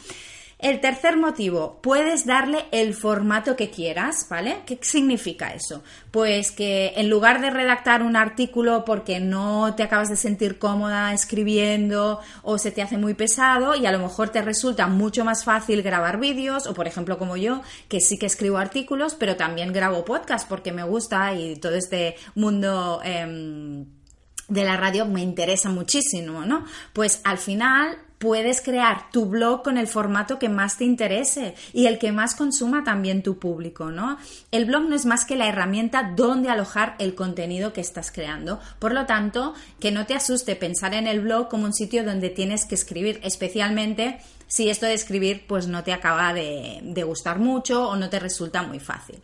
El 0.63 0.81
tercer 0.81 1.17
motivo, 1.17 1.79
puedes 1.81 2.27
darle 2.27 2.67
el 2.71 2.93
formato 2.93 3.57
que 3.57 3.71
quieras, 3.71 4.27
¿vale? 4.29 4.61
¿Qué 4.67 4.79
significa 4.83 5.55
eso? 5.55 5.83
Pues 6.11 6.53
que 6.53 6.93
en 6.97 7.09
lugar 7.09 7.41
de 7.41 7.49
redactar 7.49 8.03
un 8.03 8.15
artículo 8.15 8.85
porque 8.85 9.21
no 9.21 9.75
te 9.75 9.83
acabas 9.83 10.11
de 10.11 10.17
sentir 10.17 10.59
cómoda 10.59 11.15
escribiendo 11.15 12.21
o 12.43 12.59
se 12.59 12.73
te 12.73 12.83
hace 12.83 12.99
muy 12.99 13.15
pesado 13.15 13.75
y 13.75 13.87
a 13.87 13.93
lo 13.93 14.01
mejor 14.01 14.29
te 14.29 14.43
resulta 14.43 14.87
mucho 14.87 15.25
más 15.25 15.45
fácil 15.45 15.81
grabar 15.81 16.21
vídeos 16.21 16.67
o 16.67 16.75
por 16.75 16.87
ejemplo 16.87 17.17
como 17.17 17.39
yo, 17.39 17.63
que 17.89 18.01
sí 18.01 18.19
que 18.19 18.27
escribo 18.27 18.59
artículos, 18.59 19.15
pero 19.15 19.37
también 19.37 19.73
grabo 19.73 20.05
podcast 20.05 20.47
porque 20.47 20.73
me 20.73 20.83
gusta 20.83 21.33
y 21.33 21.57
todo 21.57 21.75
este 21.75 22.17
mundo... 22.35 23.01
Em, 23.03 23.87
de 24.49 24.65
la 24.65 24.77
radio 24.77 25.07
me 25.07 25.23
interesa 25.23 25.69
muchísimo, 25.69 26.45
¿no? 26.45 26.65
Pues 26.93 27.21
al 27.23 27.39
final 27.39 27.99
puedes 28.21 28.61
crear 28.61 29.11
tu 29.11 29.25
blog 29.25 29.63
con 29.63 29.79
el 29.79 29.87
formato 29.87 30.39
que 30.39 30.51
más 30.51 30.77
te 30.77 30.85
interese 30.85 31.55
y 31.73 31.87
el 31.87 31.99
que 31.99 32.13
más 32.13 32.35
consuma 32.35 32.85
también 32.85 33.23
tu 33.23 33.39
público, 33.39 33.91
¿no? 33.91 34.19
El 34.51 34.67
blog 34.67 34.91
no 34.91 34.95
es 34.95 35.07
más 35.07 35.25
que 35.25 35.37
la 35.37 35.49
herramienta 35.49 36.13
donde 36.15 36.51
alojar 36.51 36.97
el 36.99 37.15
contenido 37.15 37.73
que 37.73 37.81
estás 37.81 38.13
creando. 38.13 38.61
Por 38.79 38.93
lo 38.93 39.07
tanto, 39.07 39.55
que 39.81 39.91
no 39.91 40.05
te 40.05 40.13
asuste 40.13 40.55
pensar 40.55 40.93
en 40.93 41.07
el 41.07 41.21
blog 41.23 41.49
como 41.49 41.65
un 41.65 41.73
sitio 41.73 42.05
donde 42.05 42.29
tienes 42.29 42.67
que 42.67 42.75
escribir, 42.75 43.21
especialmente 43.23 44.19
si 44.49 44.69
esto 44.69 44.85
de 44.85 44.95
escribir 44.95 45.47
pues 45.47 45.67
no 45.67 45.83
te 45.83 45.95
acaba 45.95 46.35
de, 46.35 46.81
de 46.83 47.03
gustar 47.05 47.39
mucho 47.39 47.89
o 47.89 47.97
no 47.97 48.11
te 48.11 48.19
resulta 48.19 48.63
muy 48.63 48.81
fácil. 48.81 49.17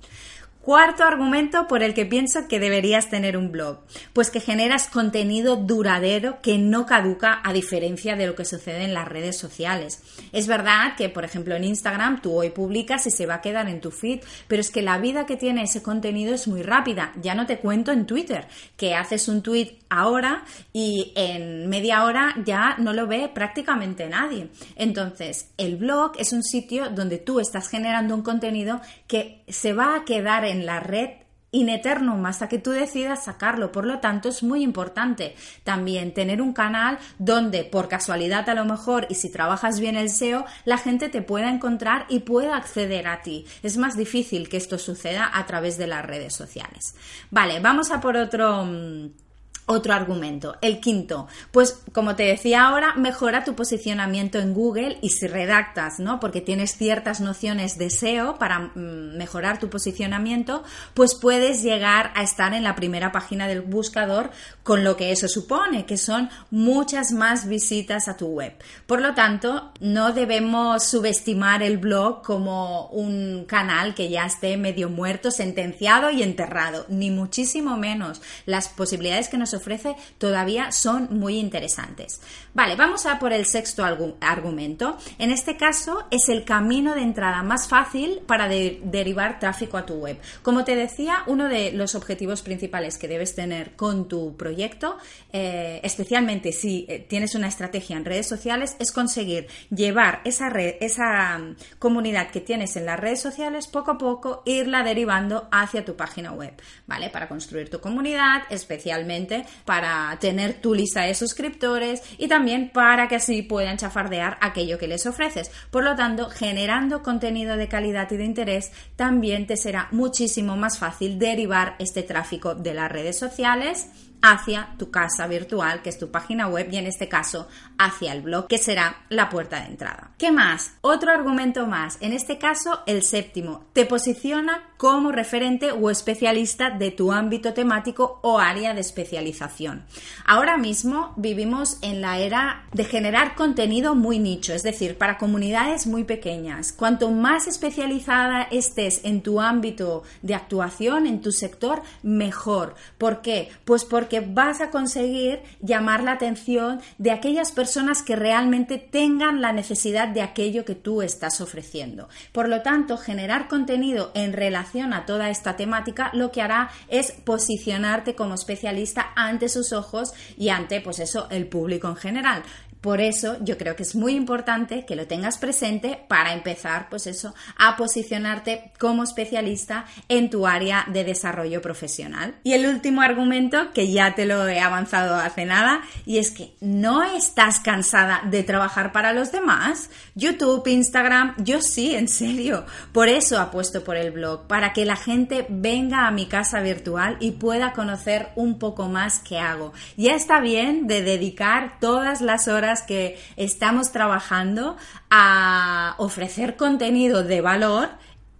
Cuarto 0.66 1.04
argumento 1.04 1.68
por 1.68 1.85
el 1.85 1.94
que 1.94 2.06
pienso 2.06 2.49
que 2.49 2.58
deberías 2.58 3.08
tener 3.08 3.37
un 3.37 3.52
blog, 3.52 3.78
pues 4.12 4.32
que 4.32 4.40
generas 4.40 4.88
contenido 4.88 5.54
duradero 5.54 6.42
que 6.42 6.58
no 6.58 6.87
caduca 6.87 7.40
a 7.44 7.52
diferencia 7.52 8.16
de 8.16 8.26
lo 8.26 8.35
que 8.35 8.44
sucede 8.44 8.82
en 8.82 8.92
las 8.92 9.06
redes 9.06 9.38
sociales. 9.38 10.02
Es 10.32 10.49
verdad 10.49 10.96
que, 10.96 11.08
por 11.08 11.25
ejemplo, 11.25 11.54
en 11.54 11.62
Instagram 11.62 12.20
tú 12.20 12.32
hoy 12.32 12.50
publicas 12.50 13.06
y 13.06 13.12
se 13.12 13.26
va 13.26 13.35
a 13.35 13.40
quedar 13.42 13.68
en 13.68 13.80
tu 13.80 13.92
feed, 13.92 14.23
pero 14.49 14.61
es 14.61 14.73
que 14.73 14.82
la 14.82 14.99
vida 14.99 15.25
que 15.25 15.37
tiene 15.37 15.62
ese 15.62 15.85
contenido 15.85 16.35
es 16.35 16.49
muy 16.49 16.62
rápida. 16.62 17.12
Ya 17.23 17.37
no 17.37 17.46
te 17.46 17.58
cuento 17.58 17.92
en 17.92 18.04
Twitter, 18.04 18.49
que 18.76 18.96
haces 18.96 19.28
un 19.28 19.44
tweet 19.44 19.78
ahora 19.88 20.42
y 20.73 21.12
en 21.14 21.68
media 21.68 22.02
hora 22.02 22.35
ya 22.44 22.75
no 22.78 22.92
lo 22.92 23.06
ve 23.06 23.30
prácticamente 23.32 24.08
nadie. 24.08 24.49
Entonces, 24.75 25.52
el 25.58 25.76
blog 25.76 26.14
es 26.18 26.32
un 26.32 26.42
sitio 26.42 26.90
donde 26.90 27.18
tú 27.18 27.38
estás 27.38 27.68
generando 27.68 28.16
un 28.16 28.23
contenido 28.23 28.80
que 29.06 29.44
se 29.46 29.73
va 29.73 29.94
a 29.94 30.04
quedar 30.04 30.44
en 30.44 30.56
en 30.57 30.67
la 30.67 30.81
red 30.81 31.11
in 31.53 31.69
eternum 31.69 32.25
hasta 32.27 32.49
que 32.49 32.59
tú 32.59 32.71
decidas 32.71 33.25
sacarlo. 33.25 33.73
Por 33.73 33.87
lo 33.87 33.99
tanto, 34.01 34.29
es 34.29 34.43
muy 34.43 34.63
importante 34.63 35.35
también 35.65 36.13
tener 36.13 36.43
un 36.43 36.53
canal 36.53 36.99
donde, 37.19 37.65
por 37.65 37.89
casualidad 37.89 38.49
a 38.49 38.55
lo 38.55 38.65
mejor, 38.65 39.07
y 39.09 39.15
si 39.15 39.31
trabajas 39.31 39.81
bien 39.81 39.97
el 39.97 40.11
SEO, 40.11 40.45
la 40.65 40.79
gente 40.79 41.09
te 41.09 41.23
pueda 41.23 41.51
encontrar 41.51 42.07
y 42.09 42.21
pueda 42.21 42.57
acceder 42.57 43.07
a 43.07 43.23
ti. 43.23 43.47
Es 43.63 43.77
más 43.77 43.97
difícil 43.97 44.49
que 44.49 44.57
esto 44.57 44.79
suceda 44.79 45.31
a 45.33 45.47
través 45.47 45.79
de 45.79 45.87
las 45.87 46.05
redes 46.05 46.35
sociales. 46.35 46.95
Vale, 47.31 47.61
vamos 47.61 47.91
a 47.91 48.01
por 48.01 48.17
otro 48.17 48.65
mm, 48.65 49.25
otro 49.66 49.92
argumento. 49.92 50.56
El 50.62 50.80
quinto, 50.80 51.26
pues 51.50 51.82
como 51.92 52.14
te 52.14 52.23
decía 52.23 52.66
ahora, 52.66 52.94
mejora 52.94 53.44
tu 53.44 53.54
posicionamiento 53.54 54.38
en 54.38 54.54
Google 54.54 54.99
y 55.02 55.11
si 55.11 55.26
redactas, 55.26 55.99
¿no? 55.99 56.20
Porque 56.20 56.40
tienes 56.40 56.76
ciertas 56.76 57.20
nociones 57.20 57.76
de 57.76 57.90
SEO 57.90 58.38
para 58.38 58.61
mm, 58.61 59.16
mejorar 59.16 59.58
tu 59.58 59.68
posicionamiento, 59.68 60.62
pues 60.94 61.14
puedes 61.14 61.62
llegar 61.62 62.12
a 62.14 62.23
estar 62.23 62.54
en 62.54 62.62
la 62.62 62.76
primera 62.76 63.11
página 63.11 63.49
del 63.49 63.62
buscador 63.62 64.30
con 64.62 64.85
lo 64.85 64.96
que 64.96 65.11
eso 65.11 65.28
supone, 65.28 65.85
que 65.85 65.96
son 65.96 66.30
muchas 66.50 67.11
más 67.11 67.49
visitas 67.49 68.08
a 68.08 68.16
tu 68.16 68.28
web. 68.28 68.54
Por 68.87 69.00
lo 69.00 69.14
tanto, 69.14 69.73
no 69.80 70.12
debemos 70.12 70.85
subestimar 70.85 71.62
el 71.62 71.78
blog 71.78 72.23
como 72.23 72.88
un 72.88 73.44
canal 73.46 73.94
que 73.94 74.08
ya 74.08 74.26
esté 74.26 74.56
medio 74.56 74.88
muerto, 74.90 75.32
sentenciado 75.32 76.11
y 76.11 76.23
enterrado, 76.23 76.87
ni 76.88 77.11
muchísimo 77.11 77.76
menos. 77.76 78.23
Las 78.44 78.68
posibilidades 78.68 79.28
que 79.28 79.38
nos 79.38 79.56
ofrece 79.57 79.97
todavía 80.19 80.73
son 80.73 81.09
muy 81.11 81.39
interesantes. 81.39 82.21
Vale, 82.55 82.77
vamos 82.77 83.07
a 83.07 83.19
por 83.19 83.33
el 83.33 83.47
sexto 83.47 83.85
argumento. 83.85 84.97
En 85.19 85.31
este 85.31 85.57
caso 85.57 86.07
es 86.11 86.29
el 86.29 86.45
camino 86.45 86.95
de 86.95 87.03
entrada 87.03 87.43
más 87.43 87.69
fácil 87.69 88.21
para 88.27 88.49
derivar 88.49 89.39
tráfico 89.39 89.77
a 89.77 89.87
tu 89.87 89.95
web. 89.95 90.19
Como 90.43 90.65
te 90.65 90.77
decía, 90.77 91.23
uno 91.27 91.49
de 91.49 91.73
los 91.73 91.95
objetivos 91.95 92.43
principales 92.43 92.99
que 92.99 93.09
debes 93.09 93.35
tener 93.35 93.77
con 93.77 94.09
tu 94.09 94.37
proyecto, 94.37 94.97
eh, 95.33 95.81
especialmente 95.83 96.53
si 96.53 96.87
eh, 96.89 96.99
tienes 96.99 97.35
una 97.35 97.49
estrategia 97.49 97.97
en 97.97 98.05
redes 98.05 98.29
sociales, 98.29 98.77
es 98.79 98.93
conseguir 98.93 99.47
llevar 99.71 100.21
esa 100.25 100.49
red, 100.51 100.77
esa 100.81 101.39
mm, 101.39 101.57
comunidad 101.79 102.31
que 102.31 102.41
tienes 102.41 102.77
en 102.77 102.87
las 102.87 102.99
redes 102.99 103.21
sociales, 103.21 103.67
poco 103.67 103.93
a 103.93 103.99
poco 103.99 104.43
irla 104.45 104.83
derivando 104.83 105.49
hacia 105.51 105.85
tu 105.85 105.97
página 105.97 106.33
web, 106.33 106.53
¿vale? 106.87 107.11
Para 107.11 107.29
construir 107.29 107.71
tu 107.71 107.81
comunidad, 107.81 108.43
especialmente 108.51 109.46
para 109.65 110.17
tener 110.21 110.55
tu 110.55 110.75
lista 110.75 111.03
de 111.03 111.15
suscriptores 111.15 112.03
y 112.19 112.29
también 112.29 112.71
para 112.71 113.09
que 113.09 113.17
así 113.17 113.43
puedan 113.43 113.76
chafardear 113.76 114.38
aquello 114.41 114.79
que 114.79 114.88
les 114.88 115.07
ofreces. 115.07 115.50
Por 115.71 115.85
lo 115.85 115.97
tanto, 115.97 116.29
generando 116.31 117.03
contenido 117.03 117.57
de 117.57 117.69
calidad 117.69 118.11
y 118.11 118.17
de 118.17 118.25
interés, 118.25 118.73
también 118.97 119.47
te 119.47 119.57
será 119.57 119.88
muchísimo 119.91 120.57
más 120.57 120.79
fácil 120.79 121.19
derivar 121.19 121.76
este 121.79 122.03
tráfico 122.03 122.55
de 122.55 122.75
las 122.75 122.91
redes 122.91 123.19
sociales 123.19 123.88
hacia 124.23 124.75
tu 124.79 124.91
casa 124.91 125.26
virtual, 125.26 125.83
que 125.83 125.91
es 125.91 125.99
tu 125.99 126.11
página 126.11 126.49
web, 126.49 126.69
y 126.71 126.76
en 126.76 126.87
este 126.87 127.09
caso 127.09 127.49
hacia 127.78 128.12
el 128.12 128.23
blog, 128.23 128.47
que 128.47 128.59
será 128.59 129.04
la 129.09 129.28
puerta 129.28 129.61
de 129.61 129.66
entrada. 129.66 130.12
¿Qué 130.18 130.33
más? 130.33 130.73
Otro 130.80 131.12
argumento 131.12 131.66
más, 131.66 131.99
en 132.00 132.12
este 132.12 132.38
caso 132.38 132.80
el 132.87 133.02
séptimo, 133.02 133.64
te 133.73 133.85
posiciona 133.85 134.62
como 134.76 135.12
referente 135.12 135.73
o 135.73 135.90
especialista 135.90 136.71
de 136.71 136.90
tu 136.90 137.12
ámbito 137.12 137.54
temático 137.54 138.18
o 138.23 138.38
área 138.38 138.75
de 138.75 138.80
especialización. 138.80 139.85
Ahora 140.25 140.56
mismo 140.56 141.12
vivimos 141.16 141.78
en 141.83 142.00
la 142.00 142.18
era 142.18 142.66
de 142.73 142.85
generar 142.85 143.35
contenido 143.35 143.95
muy 143.95 144.18
nicho, 144.18 144.52
es 144.52 144.62
decir, 144.62 144.99
para 144.99 145.18
comunidades 145.18 145.87
muy 145.87 146.04
pequeñas. 146.04 146.73
Cuanto 146.73 147.11
más 147.11 147.47
especializada 147.47 148.42
estés 148.50 149.02
en 149.04 149.23
tu 149.23 149.40
ámbito 149.40 150.02
de 150.23 150.35
actuación, 150.35 151.06
en 151.06 151.21
tu 151.21 151.33
sector, 151.33 151.83
mejor. 152.02 152.75
¿Por 152.99 153.23
qué? 153.23 153.50
Pues 153.64 153.85
porque 153.85 154.21
vas 154.21 154.61
a 154.61 154.71
conseguir 154.71 155.40
llamar 155.61 156.02
la 156.02 156.12
atención 156.12 156.80
de 156.99 157.11
aquellas 157.11 157.52
personas 157.52 157.65
que 158.04 158.16
realmente 158.16 158.78
tengan 158.78 159.40
la 159.40 159.52
necesidad 159.52 160.08
de 160.08 160.23
aquello 160.23 160.64
que 160.64 160.75
tú 160.75 161.02
estás 161.02 161.40
ofreciendo. 161.40 162.08
Por 162.32 162.49
lo 162.49 162.62
tanto, 162.62 162.96
generar 162.96 163.49
contenido 163.49 164.12
en 164.14 164.32
relación 164.32 164.92
a 164.92 165.04
toda 165.04 165.30
esta 165.30 165.56
temática 165.56 166.11
lo 166.12 166.30
que 166.30 166.42
hará 166.42 166.70
es 166.88 167.12
posicionarte 167.12 168.14
como 168.14 168.35
especialista 168.35 169.12
ante 169.16 169.49
sus 169.49 169.73
ojos 169.73 170.12
y 170.37 170.50
ante, 170.50 170.80
pues 170.80 171.00
eso, 171.00 171.26
el 171.30 171.46
público 171.49 171.88
en 171.88 171.96
general. 171.96 172.42
Por 172.87 173.00
eso 173.00 173.37
yo 173.40 173.59
creo 173.59 173.75
que 173.75 173.83
es 173.83 173.97
muy 173.97 174.14
importante 174.14 174.87
que 174.87 174.95
lo 174.95 175.09
tengas 175.09 175.38
presente 175.38 175.99
para 176.07 176.33
empezar, 176.33 176.88
pues 176.88 177.09
eso, 177.09 177.35
a 177.59 177.76
posicionarte 177.76 178.71
como 178.78 179.02
especialista 179.02 179.87
en 180.09 180.31
tu 180.31 180.47
área 180.47 180.85
de 180.87 181.02
desarrollo 181.02 181.61
profesional. 181.61 182.37
Y 182.45 182.52
el 182.52 182.64
último 182.64 183.02
argumento, 183.02 183.73
que 183.73 183.90
ya 183.90 184.14
te 184.14 184.25
lo 184.25 184.47
he 184.47 184.61
avanzado 184.61 185.16
hace 185.16 185.47
nada, 185.47 185.81
y 186.05 186.19
es 186.19 186.31
que 186.31 186.55
no 186.61 187.02
estás 187.02 187.59
cansada 187.59 188.23
de 188.31 188.45
trabajar 188.45 188.93
para 188.93 189.12
los 189.12 189.33
demás. 189.33 189.90
YouTube, 190.14 190.69
Instagram, 190.69 191.35
yo 191.38 191.62
sí, 191.62 191.93
en 191.93 192.07
serio. 192.07 192.66
Por 192.93 193.09
eso 193.09 193.40
apuesto 193.40 193.83
por 193.83 193.97
el 193.97 194.12
blog, 194.12 194.47
para 194.47 194.73
que 194.73 194.85
la 194.85 194.95
gente 194.95 195.45
venga 195.49 196.07
a 196.07 196.12
mi 196.12 196.26
casa 196.26 196.61
virtual 196.61 197.16
y 197.19 197.33
pueda 197.33 197.73
conocer 197.73 198.28
un 198.37 198.61
poco 198.61 198.88
más 198.88 199.19
qué 199.19 199.40
hago. 199.40 199.73
Ya 199.97 200.14
está 200.14 200.38
bien 200.38 200.87
de 200.87 201.02
dedicar 201.02 201.81
todas 201.81 202.21
las 202.21 202.47
horas 202.47 202.75
que 202.83 203.18
estamos 203.37 203.92
trabajando 203.92 204.76
a 205.11 205.95
ofrecer 205.99 206.56
contenido 206.56 207.23
de 207.23 207.40
valor 207.40 207.88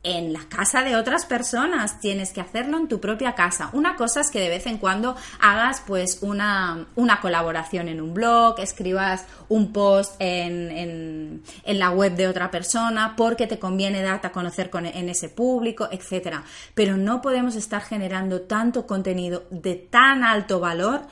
en 0.07 0.33
la 0.33 0.45
casa 0.49 0.85
de 0.85 0.95
otras 0.95 1.27
personas, 1.27 1.99
tienes 1.99 2.33
que 2.33 2.41
hacerlo 2.41 2.79
en 2.79 2.87
tu 2.87 3.01
propia 3.01 3.35
casa. 3.35 3.71
Una 3.73 3.97
cosa 3.97 4.21
es 4.21 4.31
que 4.31 4.41
de 4.41 4.49
vez 4.49 4.67
en 4.67 4.79
cuando 4.79 5.17
hagas 5.41 5.83
pues 5.85 6.19
una, 6.23 6.87
una 6.95 7.21
colaboración 7.21 7.89
en 7.89 8.01
un 8.01 8.15
blog, 8.15 8.61
escribas 8.61 9.25
un 9.49 9.73
post 9.73 10.15
en, 10.21 11.43
en, 11.65 11.79
la 11.79 11.91
web 11.91 12.15
de 12.15 12.29
otra 12.29 12.53
persona 12.53 13.15
porque 13.17 13.49
te 13.49 13.59
conviene 13.59 14.01
darte 14.01 14.29
a 14.29 14.33
conocer 14.33 14.71
con, 14.71 14.87
en 14.87 15.09
ese 15.09 15.29
público, 15.29 15.89
etc. 15.91 16.37
Pero 16.75 16.97
no 16.97 17.21
podemos 17.21 17.57
estar 17.57 17.83
generando 17.83 18.43
tanto 18.43 18.87
contenido 18.87 19.49
de 19.51 19.75
tan 19.75 20.23
alto 20.23 20.61
valor 20.61 21.03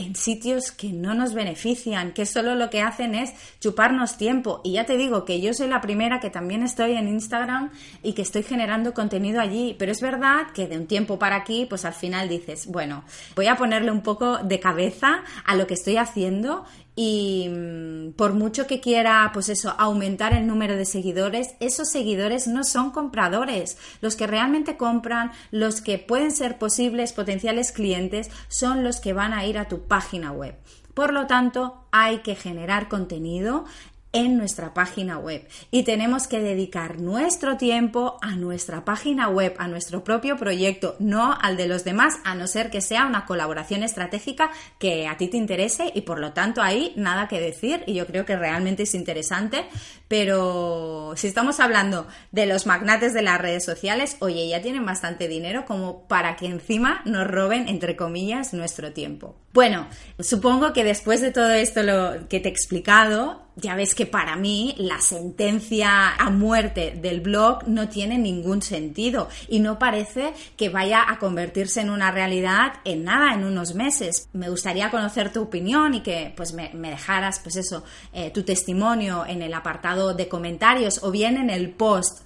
en 0.00 0.14
sitios 0.14 0.72
que 0.72 0.92
no 0.92 1.14
nos 1.14 1.34
benefician, 1.34 2.12
que 2.12 2.26
solo 2.26 2.54
lo 2.54 2.70
que 2.70 2.80
hacen 2.80 3.14
es 3.14 3.32
chuparnos 3.60 4.16
tiempo. 4.16 4.60
Y 4.64 4.72
ya 4.72 4.86
te 4.86 4.96
digo 4.96 5.24
que 5.24 5.40
yo 5.40 5.52
soy 5.54 5.68
la 5.68 5.80
primera 5.80 6.20
que 6.20 6.30
también 6.30 6.62
estoy 6.62 6.92
en 6.92 7.08
Instagram 7.08 7.70
y 8.02 8.14
que 8.14 8.22
estoy 8.22 8.42
generando 8.42 8.94
contenido 8.94 9.40
allí, 9.40 9.76
pero 9.78 9.92
es 9.92 10.00
verdad 10.00 10.48
que 10.54 10.66
de 10.66 10.78
un 10.78 10.86
tiempo 10.86 11.18
para 11.18 11.36
aquí, 11.36 11.66
pues 11.68 11.84
al 11.84 11.94
final 11.94 12.28
dices, 12.28 12.66
bueno, 12.66 13.04
voy 13.36 13.46
a 13.46 13.56
ponerle 13.56 13.90
un 13.90 14.02
poco 14.02 14.38
de 14.38 14.58
cabeza 14.60 15.22
a 15.44 15.54
lo 15.54 15.66
que 15.66 15.74
estoy 15.74 15.96
haciendo 15.96 16.64
y 17.02 17.48
mm, 17.48 18.12
por 18.12 18.34
mucho 18.34 18.66
que 18.66 18.78
quiera, 18.78 19.30
pues 19.32 19.48
eso, 19.48 19.74
aumentar 19.78 20.34
el 20.34 20.46
número 20.46 20.76
de 20.76 20.84
seguidores, 20.84 21.54
esos 21.58 21.88
seguidores 21.88 22.46
no 22.46 22.62
son 22.62 22.90
compradores. 22.90 23.78
Los 24.02 24.16
que 24.16 24.26
realmente 24.26 24.76
compran, 24.76 25.32
los 25.50 25.80
que 25.80 25.96
pueden 25.96 26.30
ser 26.30 26.58
posibles 26.58 27.14
potenciales 27.14 27.72
clientes, 27.72 28.28
son 28.48 28.84
los 28.84 29.00
que 29.00 29.14
van 29.14 29.32
a 29.32 29.46
ir 29.46 29.56
a 29.56 29.66
tu 29.66 29.86
página 29.86 30.30
web. 30.30 30.56
Por 30.92 31.14
lo 31.14 31.26
tanto, 31.26 31.86
hay 31.90 32.18
que 32.18 32.34
generar 32.34 32.90
contenido 32.90 33.64
en 34.12 34.36
nuestra 34.36 34.74
página 34.74 35.18
web. 35.18 35.46
Y 35.70 35.84
tenemos 35.84 36.26
que 36.26 36.40
dedicar 36.40 37.00
nuestro 37.00 37.56
tiempo 37.56 38.18
a 38.22 38.36
nuestra 38.36 38.84
página 38.84 39.28
web, 39.28 39.54
a 39.58 39.68
nuestro 39.68 40.02
propio 40.02 40.36
proyecto, 40.36 40.96
no 40.98 41.36
al 41.40 41.56
de 41.56 41.68
los 41.68 41.84
demás, 41.84 42.18
a 42.24 42.34
no 42.34 42.46
ser 42.46 42.70
que 42.70 42.80
sea 42.80 43.06
una 43.06 43.24
colaboración 43.24 43.82
estratégica 43.82 44.50
que 44.78 45.06
a 45.06 45.16
ti 45.16 45.28
te 45.28 45.36
interese 45.36 45.92
y 45.94 46.02
por 46.02 46.18
lo 46.18 46.32
tanto 46.32 46.62
ahí 46.62 46.92
nada 46.96 47.28
que 47.28 47.40
decir. 47.40 47.84
Y 47.86 47.94
yo 47.94 48.06
creo 48.06 48.24
que 48.24 48.36
realmente 48.36 48.82
es 48.82 48.94
interesante, 48.94 49.66
pero 50.10 51.12
si 51.14 51.28
estamos 51.28 51.60
hablando 51.60 52.08
de 52.32 52.46
los 52.46 52.66
magnates 52.66 53.14
de 53.14 53.22
las 53.22 53.40
redes 53.40 53.64
sociales, 53.64 54.16
oye, 54.18 54.48
ya 54.48 54.60
tienen 54.60 54.84
bastante 54.84 55.28
dinero 55.28 55.64
como 55.66 56.08
para 56.08 56.34
que 56.34 56.46
encima 56.46 57.00
nos 57.04 57.28
roben, 57.28 57.68
entre 57.68 57.94
comillas, 57.94 58.52
nuestro 58.52 58.92
tiempo. 58.92 59.36
Bueno, 59.52 59.86
supongo 60.18 60.72
que 60.72 60.82
después 60.82 61.20
de 61.20 61.30
todo 61.30 61.50
esto 61.50 61.84
lo 61.84 62.28
que 62.28 62.40
te 62.40 62.48
he 62.48 62.52
explicado, 62.52 63.50
ya 63.56 63.74
ves 63.74 63.94
que 63.94 64.06
para 64.06 64.36
mí 64.36 64.74
la 64.78 65.00
sentencia 65.00 66.14
a 66.14 66.30
muerte 66.30 66.96
del 66.96 67.20
blog 67.20 67.66
no 67.66 67.88
tiene 67.88 68.16
ningún 68.16 68.62
sentido 68.62 69.28
y 69.48 69.58
no 69.58 69.78
parece 69.78 70.32
que 70.56 70.68
vaya 70.68 71.04
a 71.06 71.18
convertirse 71.18 71.80
en 71.80 71.90
una 71.90 72.10
realidad 72.10 72.74
en 72.84 73.04
nada, 73.04 73.34
en 73.34 73.44
unos 73.44 73.74
meses. 73.74 74.28
Me 74.32 74.48
gustaría 74.48 74.90
conocer 74.90 75.32
tu 75.32 75.42
opinión 75.42 75.94
y 75.94 76.00
que 76.00 76.32
pues 76.36 76.52
me, 76.52 76.70
dejaras 76.72 77.40
pues 77.40 77.56
eso, 77.56 77.84
eh, 78.12 78.30
tu 78.30 78.44
testimonio 78.44 79.26
en 79.26 79.42
el 79.42 79.52
apartado 79.52 79.99
de 80.08 80.28
comentarios 80.28 81.02
o 81.02 81.10
bien 81.10 81.36
en 81.36 81.50
el 81.50 81.70
post 81.70 82.20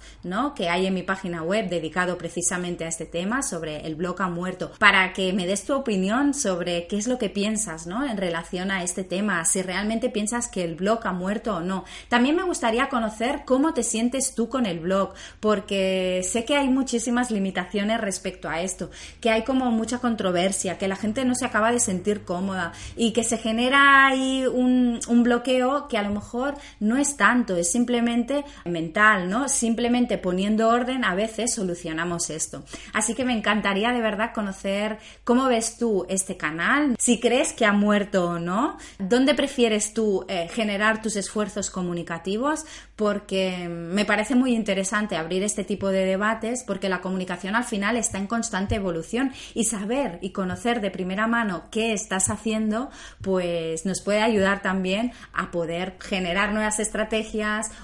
que 0.55 0.69
hay 0.69 0.87
en 0.87 0.93
mi 0.95 1.03
página 1.03 1.43
web 1.43 1.69
dedicado 1.69 2.17
precisamente 2.17 2.83
a 2.83 2.87
este 2.87 3.05
tema 3.05 3.43
sobre 3.43 3.85
el 3.85 3.93
blog 3.93 4.23
ha 4.23 4.27
muerto, 4.27 4.71
para 4.79 5.13
que 5.13 5.31
me 5.33 5.45
des 5.45 5.65
tu 5.65 5.75
opinión 5.75 6.33
sobre 6.33 6.87
qué 6.87 6.97
es 6.97 7.05
lo 7.05 7.19
que 7.19 7.29
piensas 7.29 7.85
en 7.85 8.17
relación 8.17 8.71
a 8.71 8.81
este 8.81 9.03
tema, 9.03 9.45
si 9.45 9.61
realmente 9.61 10.09
piensas 10.09 10.47
que 10.47 10.63
el 10.63 10.73
blog 10.75 11.05
ha 11.05 11.13
muerto 11.13 11.57
o 11.57 11.59
no. 11.59 11.85
También 12.09 12.35
me 12.35 12.41
gustaría 12.41 12.89
conocer 12.89 13.43
cómo 13.45 13.75
te 13.75 13.83
sientes 13.83 14.33
tú 14.33 14.49
con 14.49 14.65
el 14.65 14.79
blog, 14.79 15.13
porque 15.39 16.21
sé 16.27 16.43
que 16.43 16.57
hay 16.57 16.69
muchísimas 16.69 17.29
limitaciones 17.29 18.01
respecto 18.01 18.49
a 18.49 18.61
esto, 18.61 18.89
que 19.21 19.29
hay 19.29 19.43
como 19.43 19.69
mucha 19.69 19.99
controversia, 19.99 20.79
que 20.79 20.87
la 20.87 20.95
gente 20.95 21.23
no 21.23 21.35
se 21.35 21.45
acaba 21.45 21.71
de 21.71 21.79
sentir 21.79 22.23
cómoda 22.23 22.73
y 22.97 23.13
que 23.13 23.23
se 23.23 23.37
genera 23.37 24.07
ahí 24.07 24.43
un 24.47 25.23
bloqueo 25.23 25.87
que 25.87 25.99
a 25.99 26.03
lo 26.03 26.09
mejor 26.09 26.55
no 26.79 26.97
es 26.97 27.15
tanto, 27.15 27.55
simplemente 27.65 28.45
mental, 28.65 29.29
¿no? 29.29 29.49
Simplemente 29.49 30.17
poniendo 30.17 30.69
orden 30.69 31.03
a 31.03 31.15
veces 31.15 31.53
solucionamos 31.53 32.29
esto. 32.29 32.63
Así 32.93 33.13
que 33.13 33.25
me 33.25 33.33
encantaría 33.33 33.91
de 33.91 34.01
verdad 34.01 34.33
conocer 34.33 34.97
cómo 35.23 35.45
ves 35.47 35.77
tú 35.77 36.05
este 36.09 36.37
canal, 36.37 36.95
si 36.99 37.19
crees 37.19 37.53
que 37.53 37.65
ha 37.65 37.73
muerto 37.73 38.29
o 38.29 38.39
no, 38.39 38.77
dónde 38.99 39.35
prefieres 39.35 39.93
tú 39.93 40.25
eh, 40.27 40.47
generar 40.51 41.01
tus 41.01 41.15
esfuerzos 41.15 41.69
comunicativos, 41.69 42.65
porque 42.95 43.67
me 43.69 44.05
parece 44.05 44.35
muy 44.35 44.55
interesante 44.55 45.17
abrir 45.17 45.43
este 45.43 45.63
tipo 45.63 45.89
de 45.89 46.05
debates, 46.05 46.63
porque 46.65 46.89
la 46.89 47.01
comunicación 47.01 47.55
al 47.55 47.65
final 47.65 47.97
está 47.97 48.17
en 48.17 48.27
constante 48.27 48.75
evolución 48.75 49.33
y 49.53 49.65
saber 49.65 50.19
y 50.21 50.31
conocer 50.31 50.81
de 50.81 50.91
primera 50.91 51.27
mano 51.27 51.65
qué 51.71 51.93
estás 51.93 52.29
haciendo, 52.29 52.89
pues 53.21 53.85
nos 53.85 54.01
puede 54.01 54.21
ayudar 54.21 54.61
también 54.61 55.11
a 55.33 55.51
poder 55.51 55.97
generar 55.99 56.53
nuevas 56.53 56.79
estrategias 56.79 57.35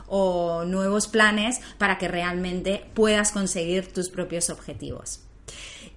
o 0.07 0.63
nuevos 0.65 1.07
planes 1.07 1.62
para 1.77 1.97
que 1.97 2.07
realmente 2.07 2.86
puedas 2.93 3.31
conseguir 3.31 3.91
tus 3.93 4.10
propios 4.10 4.49
objetivos. 4.49 5.21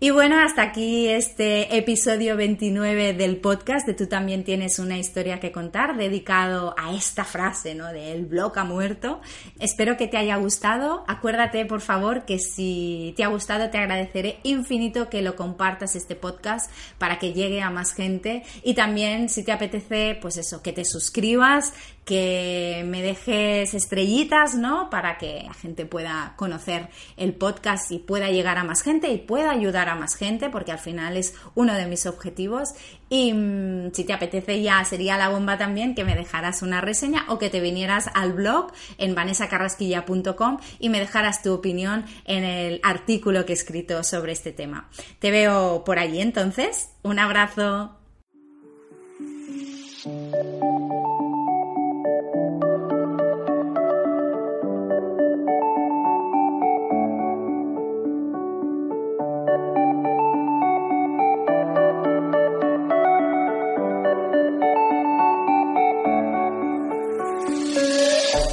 Y 0.01 0.11
bueno, 0.11 0.39
hasta 0.41 0.63
aquí 0.63 1.09
este 1.09 1.79
episodio 1.79 2.37
29 2.37 3.15
del 3.15 3.37
podcast 3.37 3.87
de 3.87 3.95
Tú 3.95 4.07
también 4.07 4.43
tienes 4.43 4.79
una 4.79 4.99
historia 4.99 5.39
que 5.39 5.53
contar 5.53 5.97
dedicado 5.97 6.75
a 6.77 6.93
esta 6.95 7.25
frase, 7.25 7.75
¿no? 7.75 7.93
De 7.93 8.13
el 8.13 8.27
blog 8.27 8.59
ha 8.59 8.65
muerto. 8.65 9.21
Espero 9.61 9.97
que 9.97 10.09
te 10.09 10.19
haya 10.19 10.37
gustado. 10.37 11.05
Acuérdate, 11.07 11.65
por 11.65 11.81
favor, 11.81 12.25
que 12.25 12.39
si 12.39 13.15
te 13.17 13.25
ha 13.25 13.29
gustado 13.29 13.71
te 13.71 13.79
agradeceré 13.79 14.41
infinito 14.43 15.09
que 15.09 15.23
lo 15.23 15.37
compartas 15.37 15.95
este 15.95 16.17
podcast 16.17 16.71
para 16.99 17.19
que 17.19 17.33
llegue 17.33 17.63
a 17.63 17.71
más 17.71 17.95
gente 17.95 18.43
y 18.63 18.75
también 18.75 19.29
si 19.29 19.45
te 19.45 19.53
apetece, 19.53 20.19
pues 20.21 20.37
eso, 20.37 20.61
que 20.61 20.73
te 20.73 20.85
suscribas, 20.85 21.73
que 22.05 22.85
me 22.87 23.03
dejes 23.03 23.73
estrellitas, 23.75 24.55
¿no? 24.55 24.91
Para 24.91 25.17
que 25.17 25.45
la 25.47 25.55
gente 25.55 25.87
pueda 25.87 26.35
conocer 26.37 26.89
el 27.17 27.35
podcast 27.35 27.91
y 27.91 27.99
pueda 27.99 28.31
llegar 28.31 28.59
a 28.59 28.65
más 28.65 28.83
gente 28.83 29.09
y 29.11 29.19
pueda 29.19 29.51
ayudar 29.51 29.89
a 29.89 29.95
más 29.95 30.15
gente, 30.15 30.51
porque 30.51 30.73
al 30.73 30.79
final 30.79 31.17
es 31.17 31.35
uno 31.55 31.75
de 31.75 31.87
mis 31.87 32.07
objetivos. 32.07 32.71
Y 33.09 33.33
mm, 33.33 33.93
si 33.93 34.05
te 34.05 34.13
apetece 34.13 34.61
ya 34.61 34.85
sería 34.85 35.17
la 35.17 35.29
bomba 35.29 35.57
también 35.57 35.95
que 35.95 36.05
me 36.05 36.15
dejaras 36.15 36.63
una 36.63 36.81
reseña 36.81 37.25
o 37.29 37.39
que 37.39 37.49
te 37.49 37.61
vinieras 37.61 38.11
al 38.15 38.33
blog 38.33 38.73
en 38.99 39.15
vanessacarrasquilla.com 39.15 40.59
y 40.79 40.89
me 40.89 41.01
dejaras 41.01 41.43
tu 41.43 41.53
opinión 41.53 42.05
en 42.25 42.45
el 42.45 42.81
artículo 42.83 43.47
que 43.47 43.53
he 43.53 43.57
escrito 43.57 44.03
sobre 44.05 44.33
este 44.33 44.53
tema. 44.53 44.91
Te 45.21 45.31
veo 45.31 45.85
por 45.85 45.99
allí 45.99 46.21
entonces. 46.21 46.91
Un 47.03 47.19
abrazo. 47.19 47.97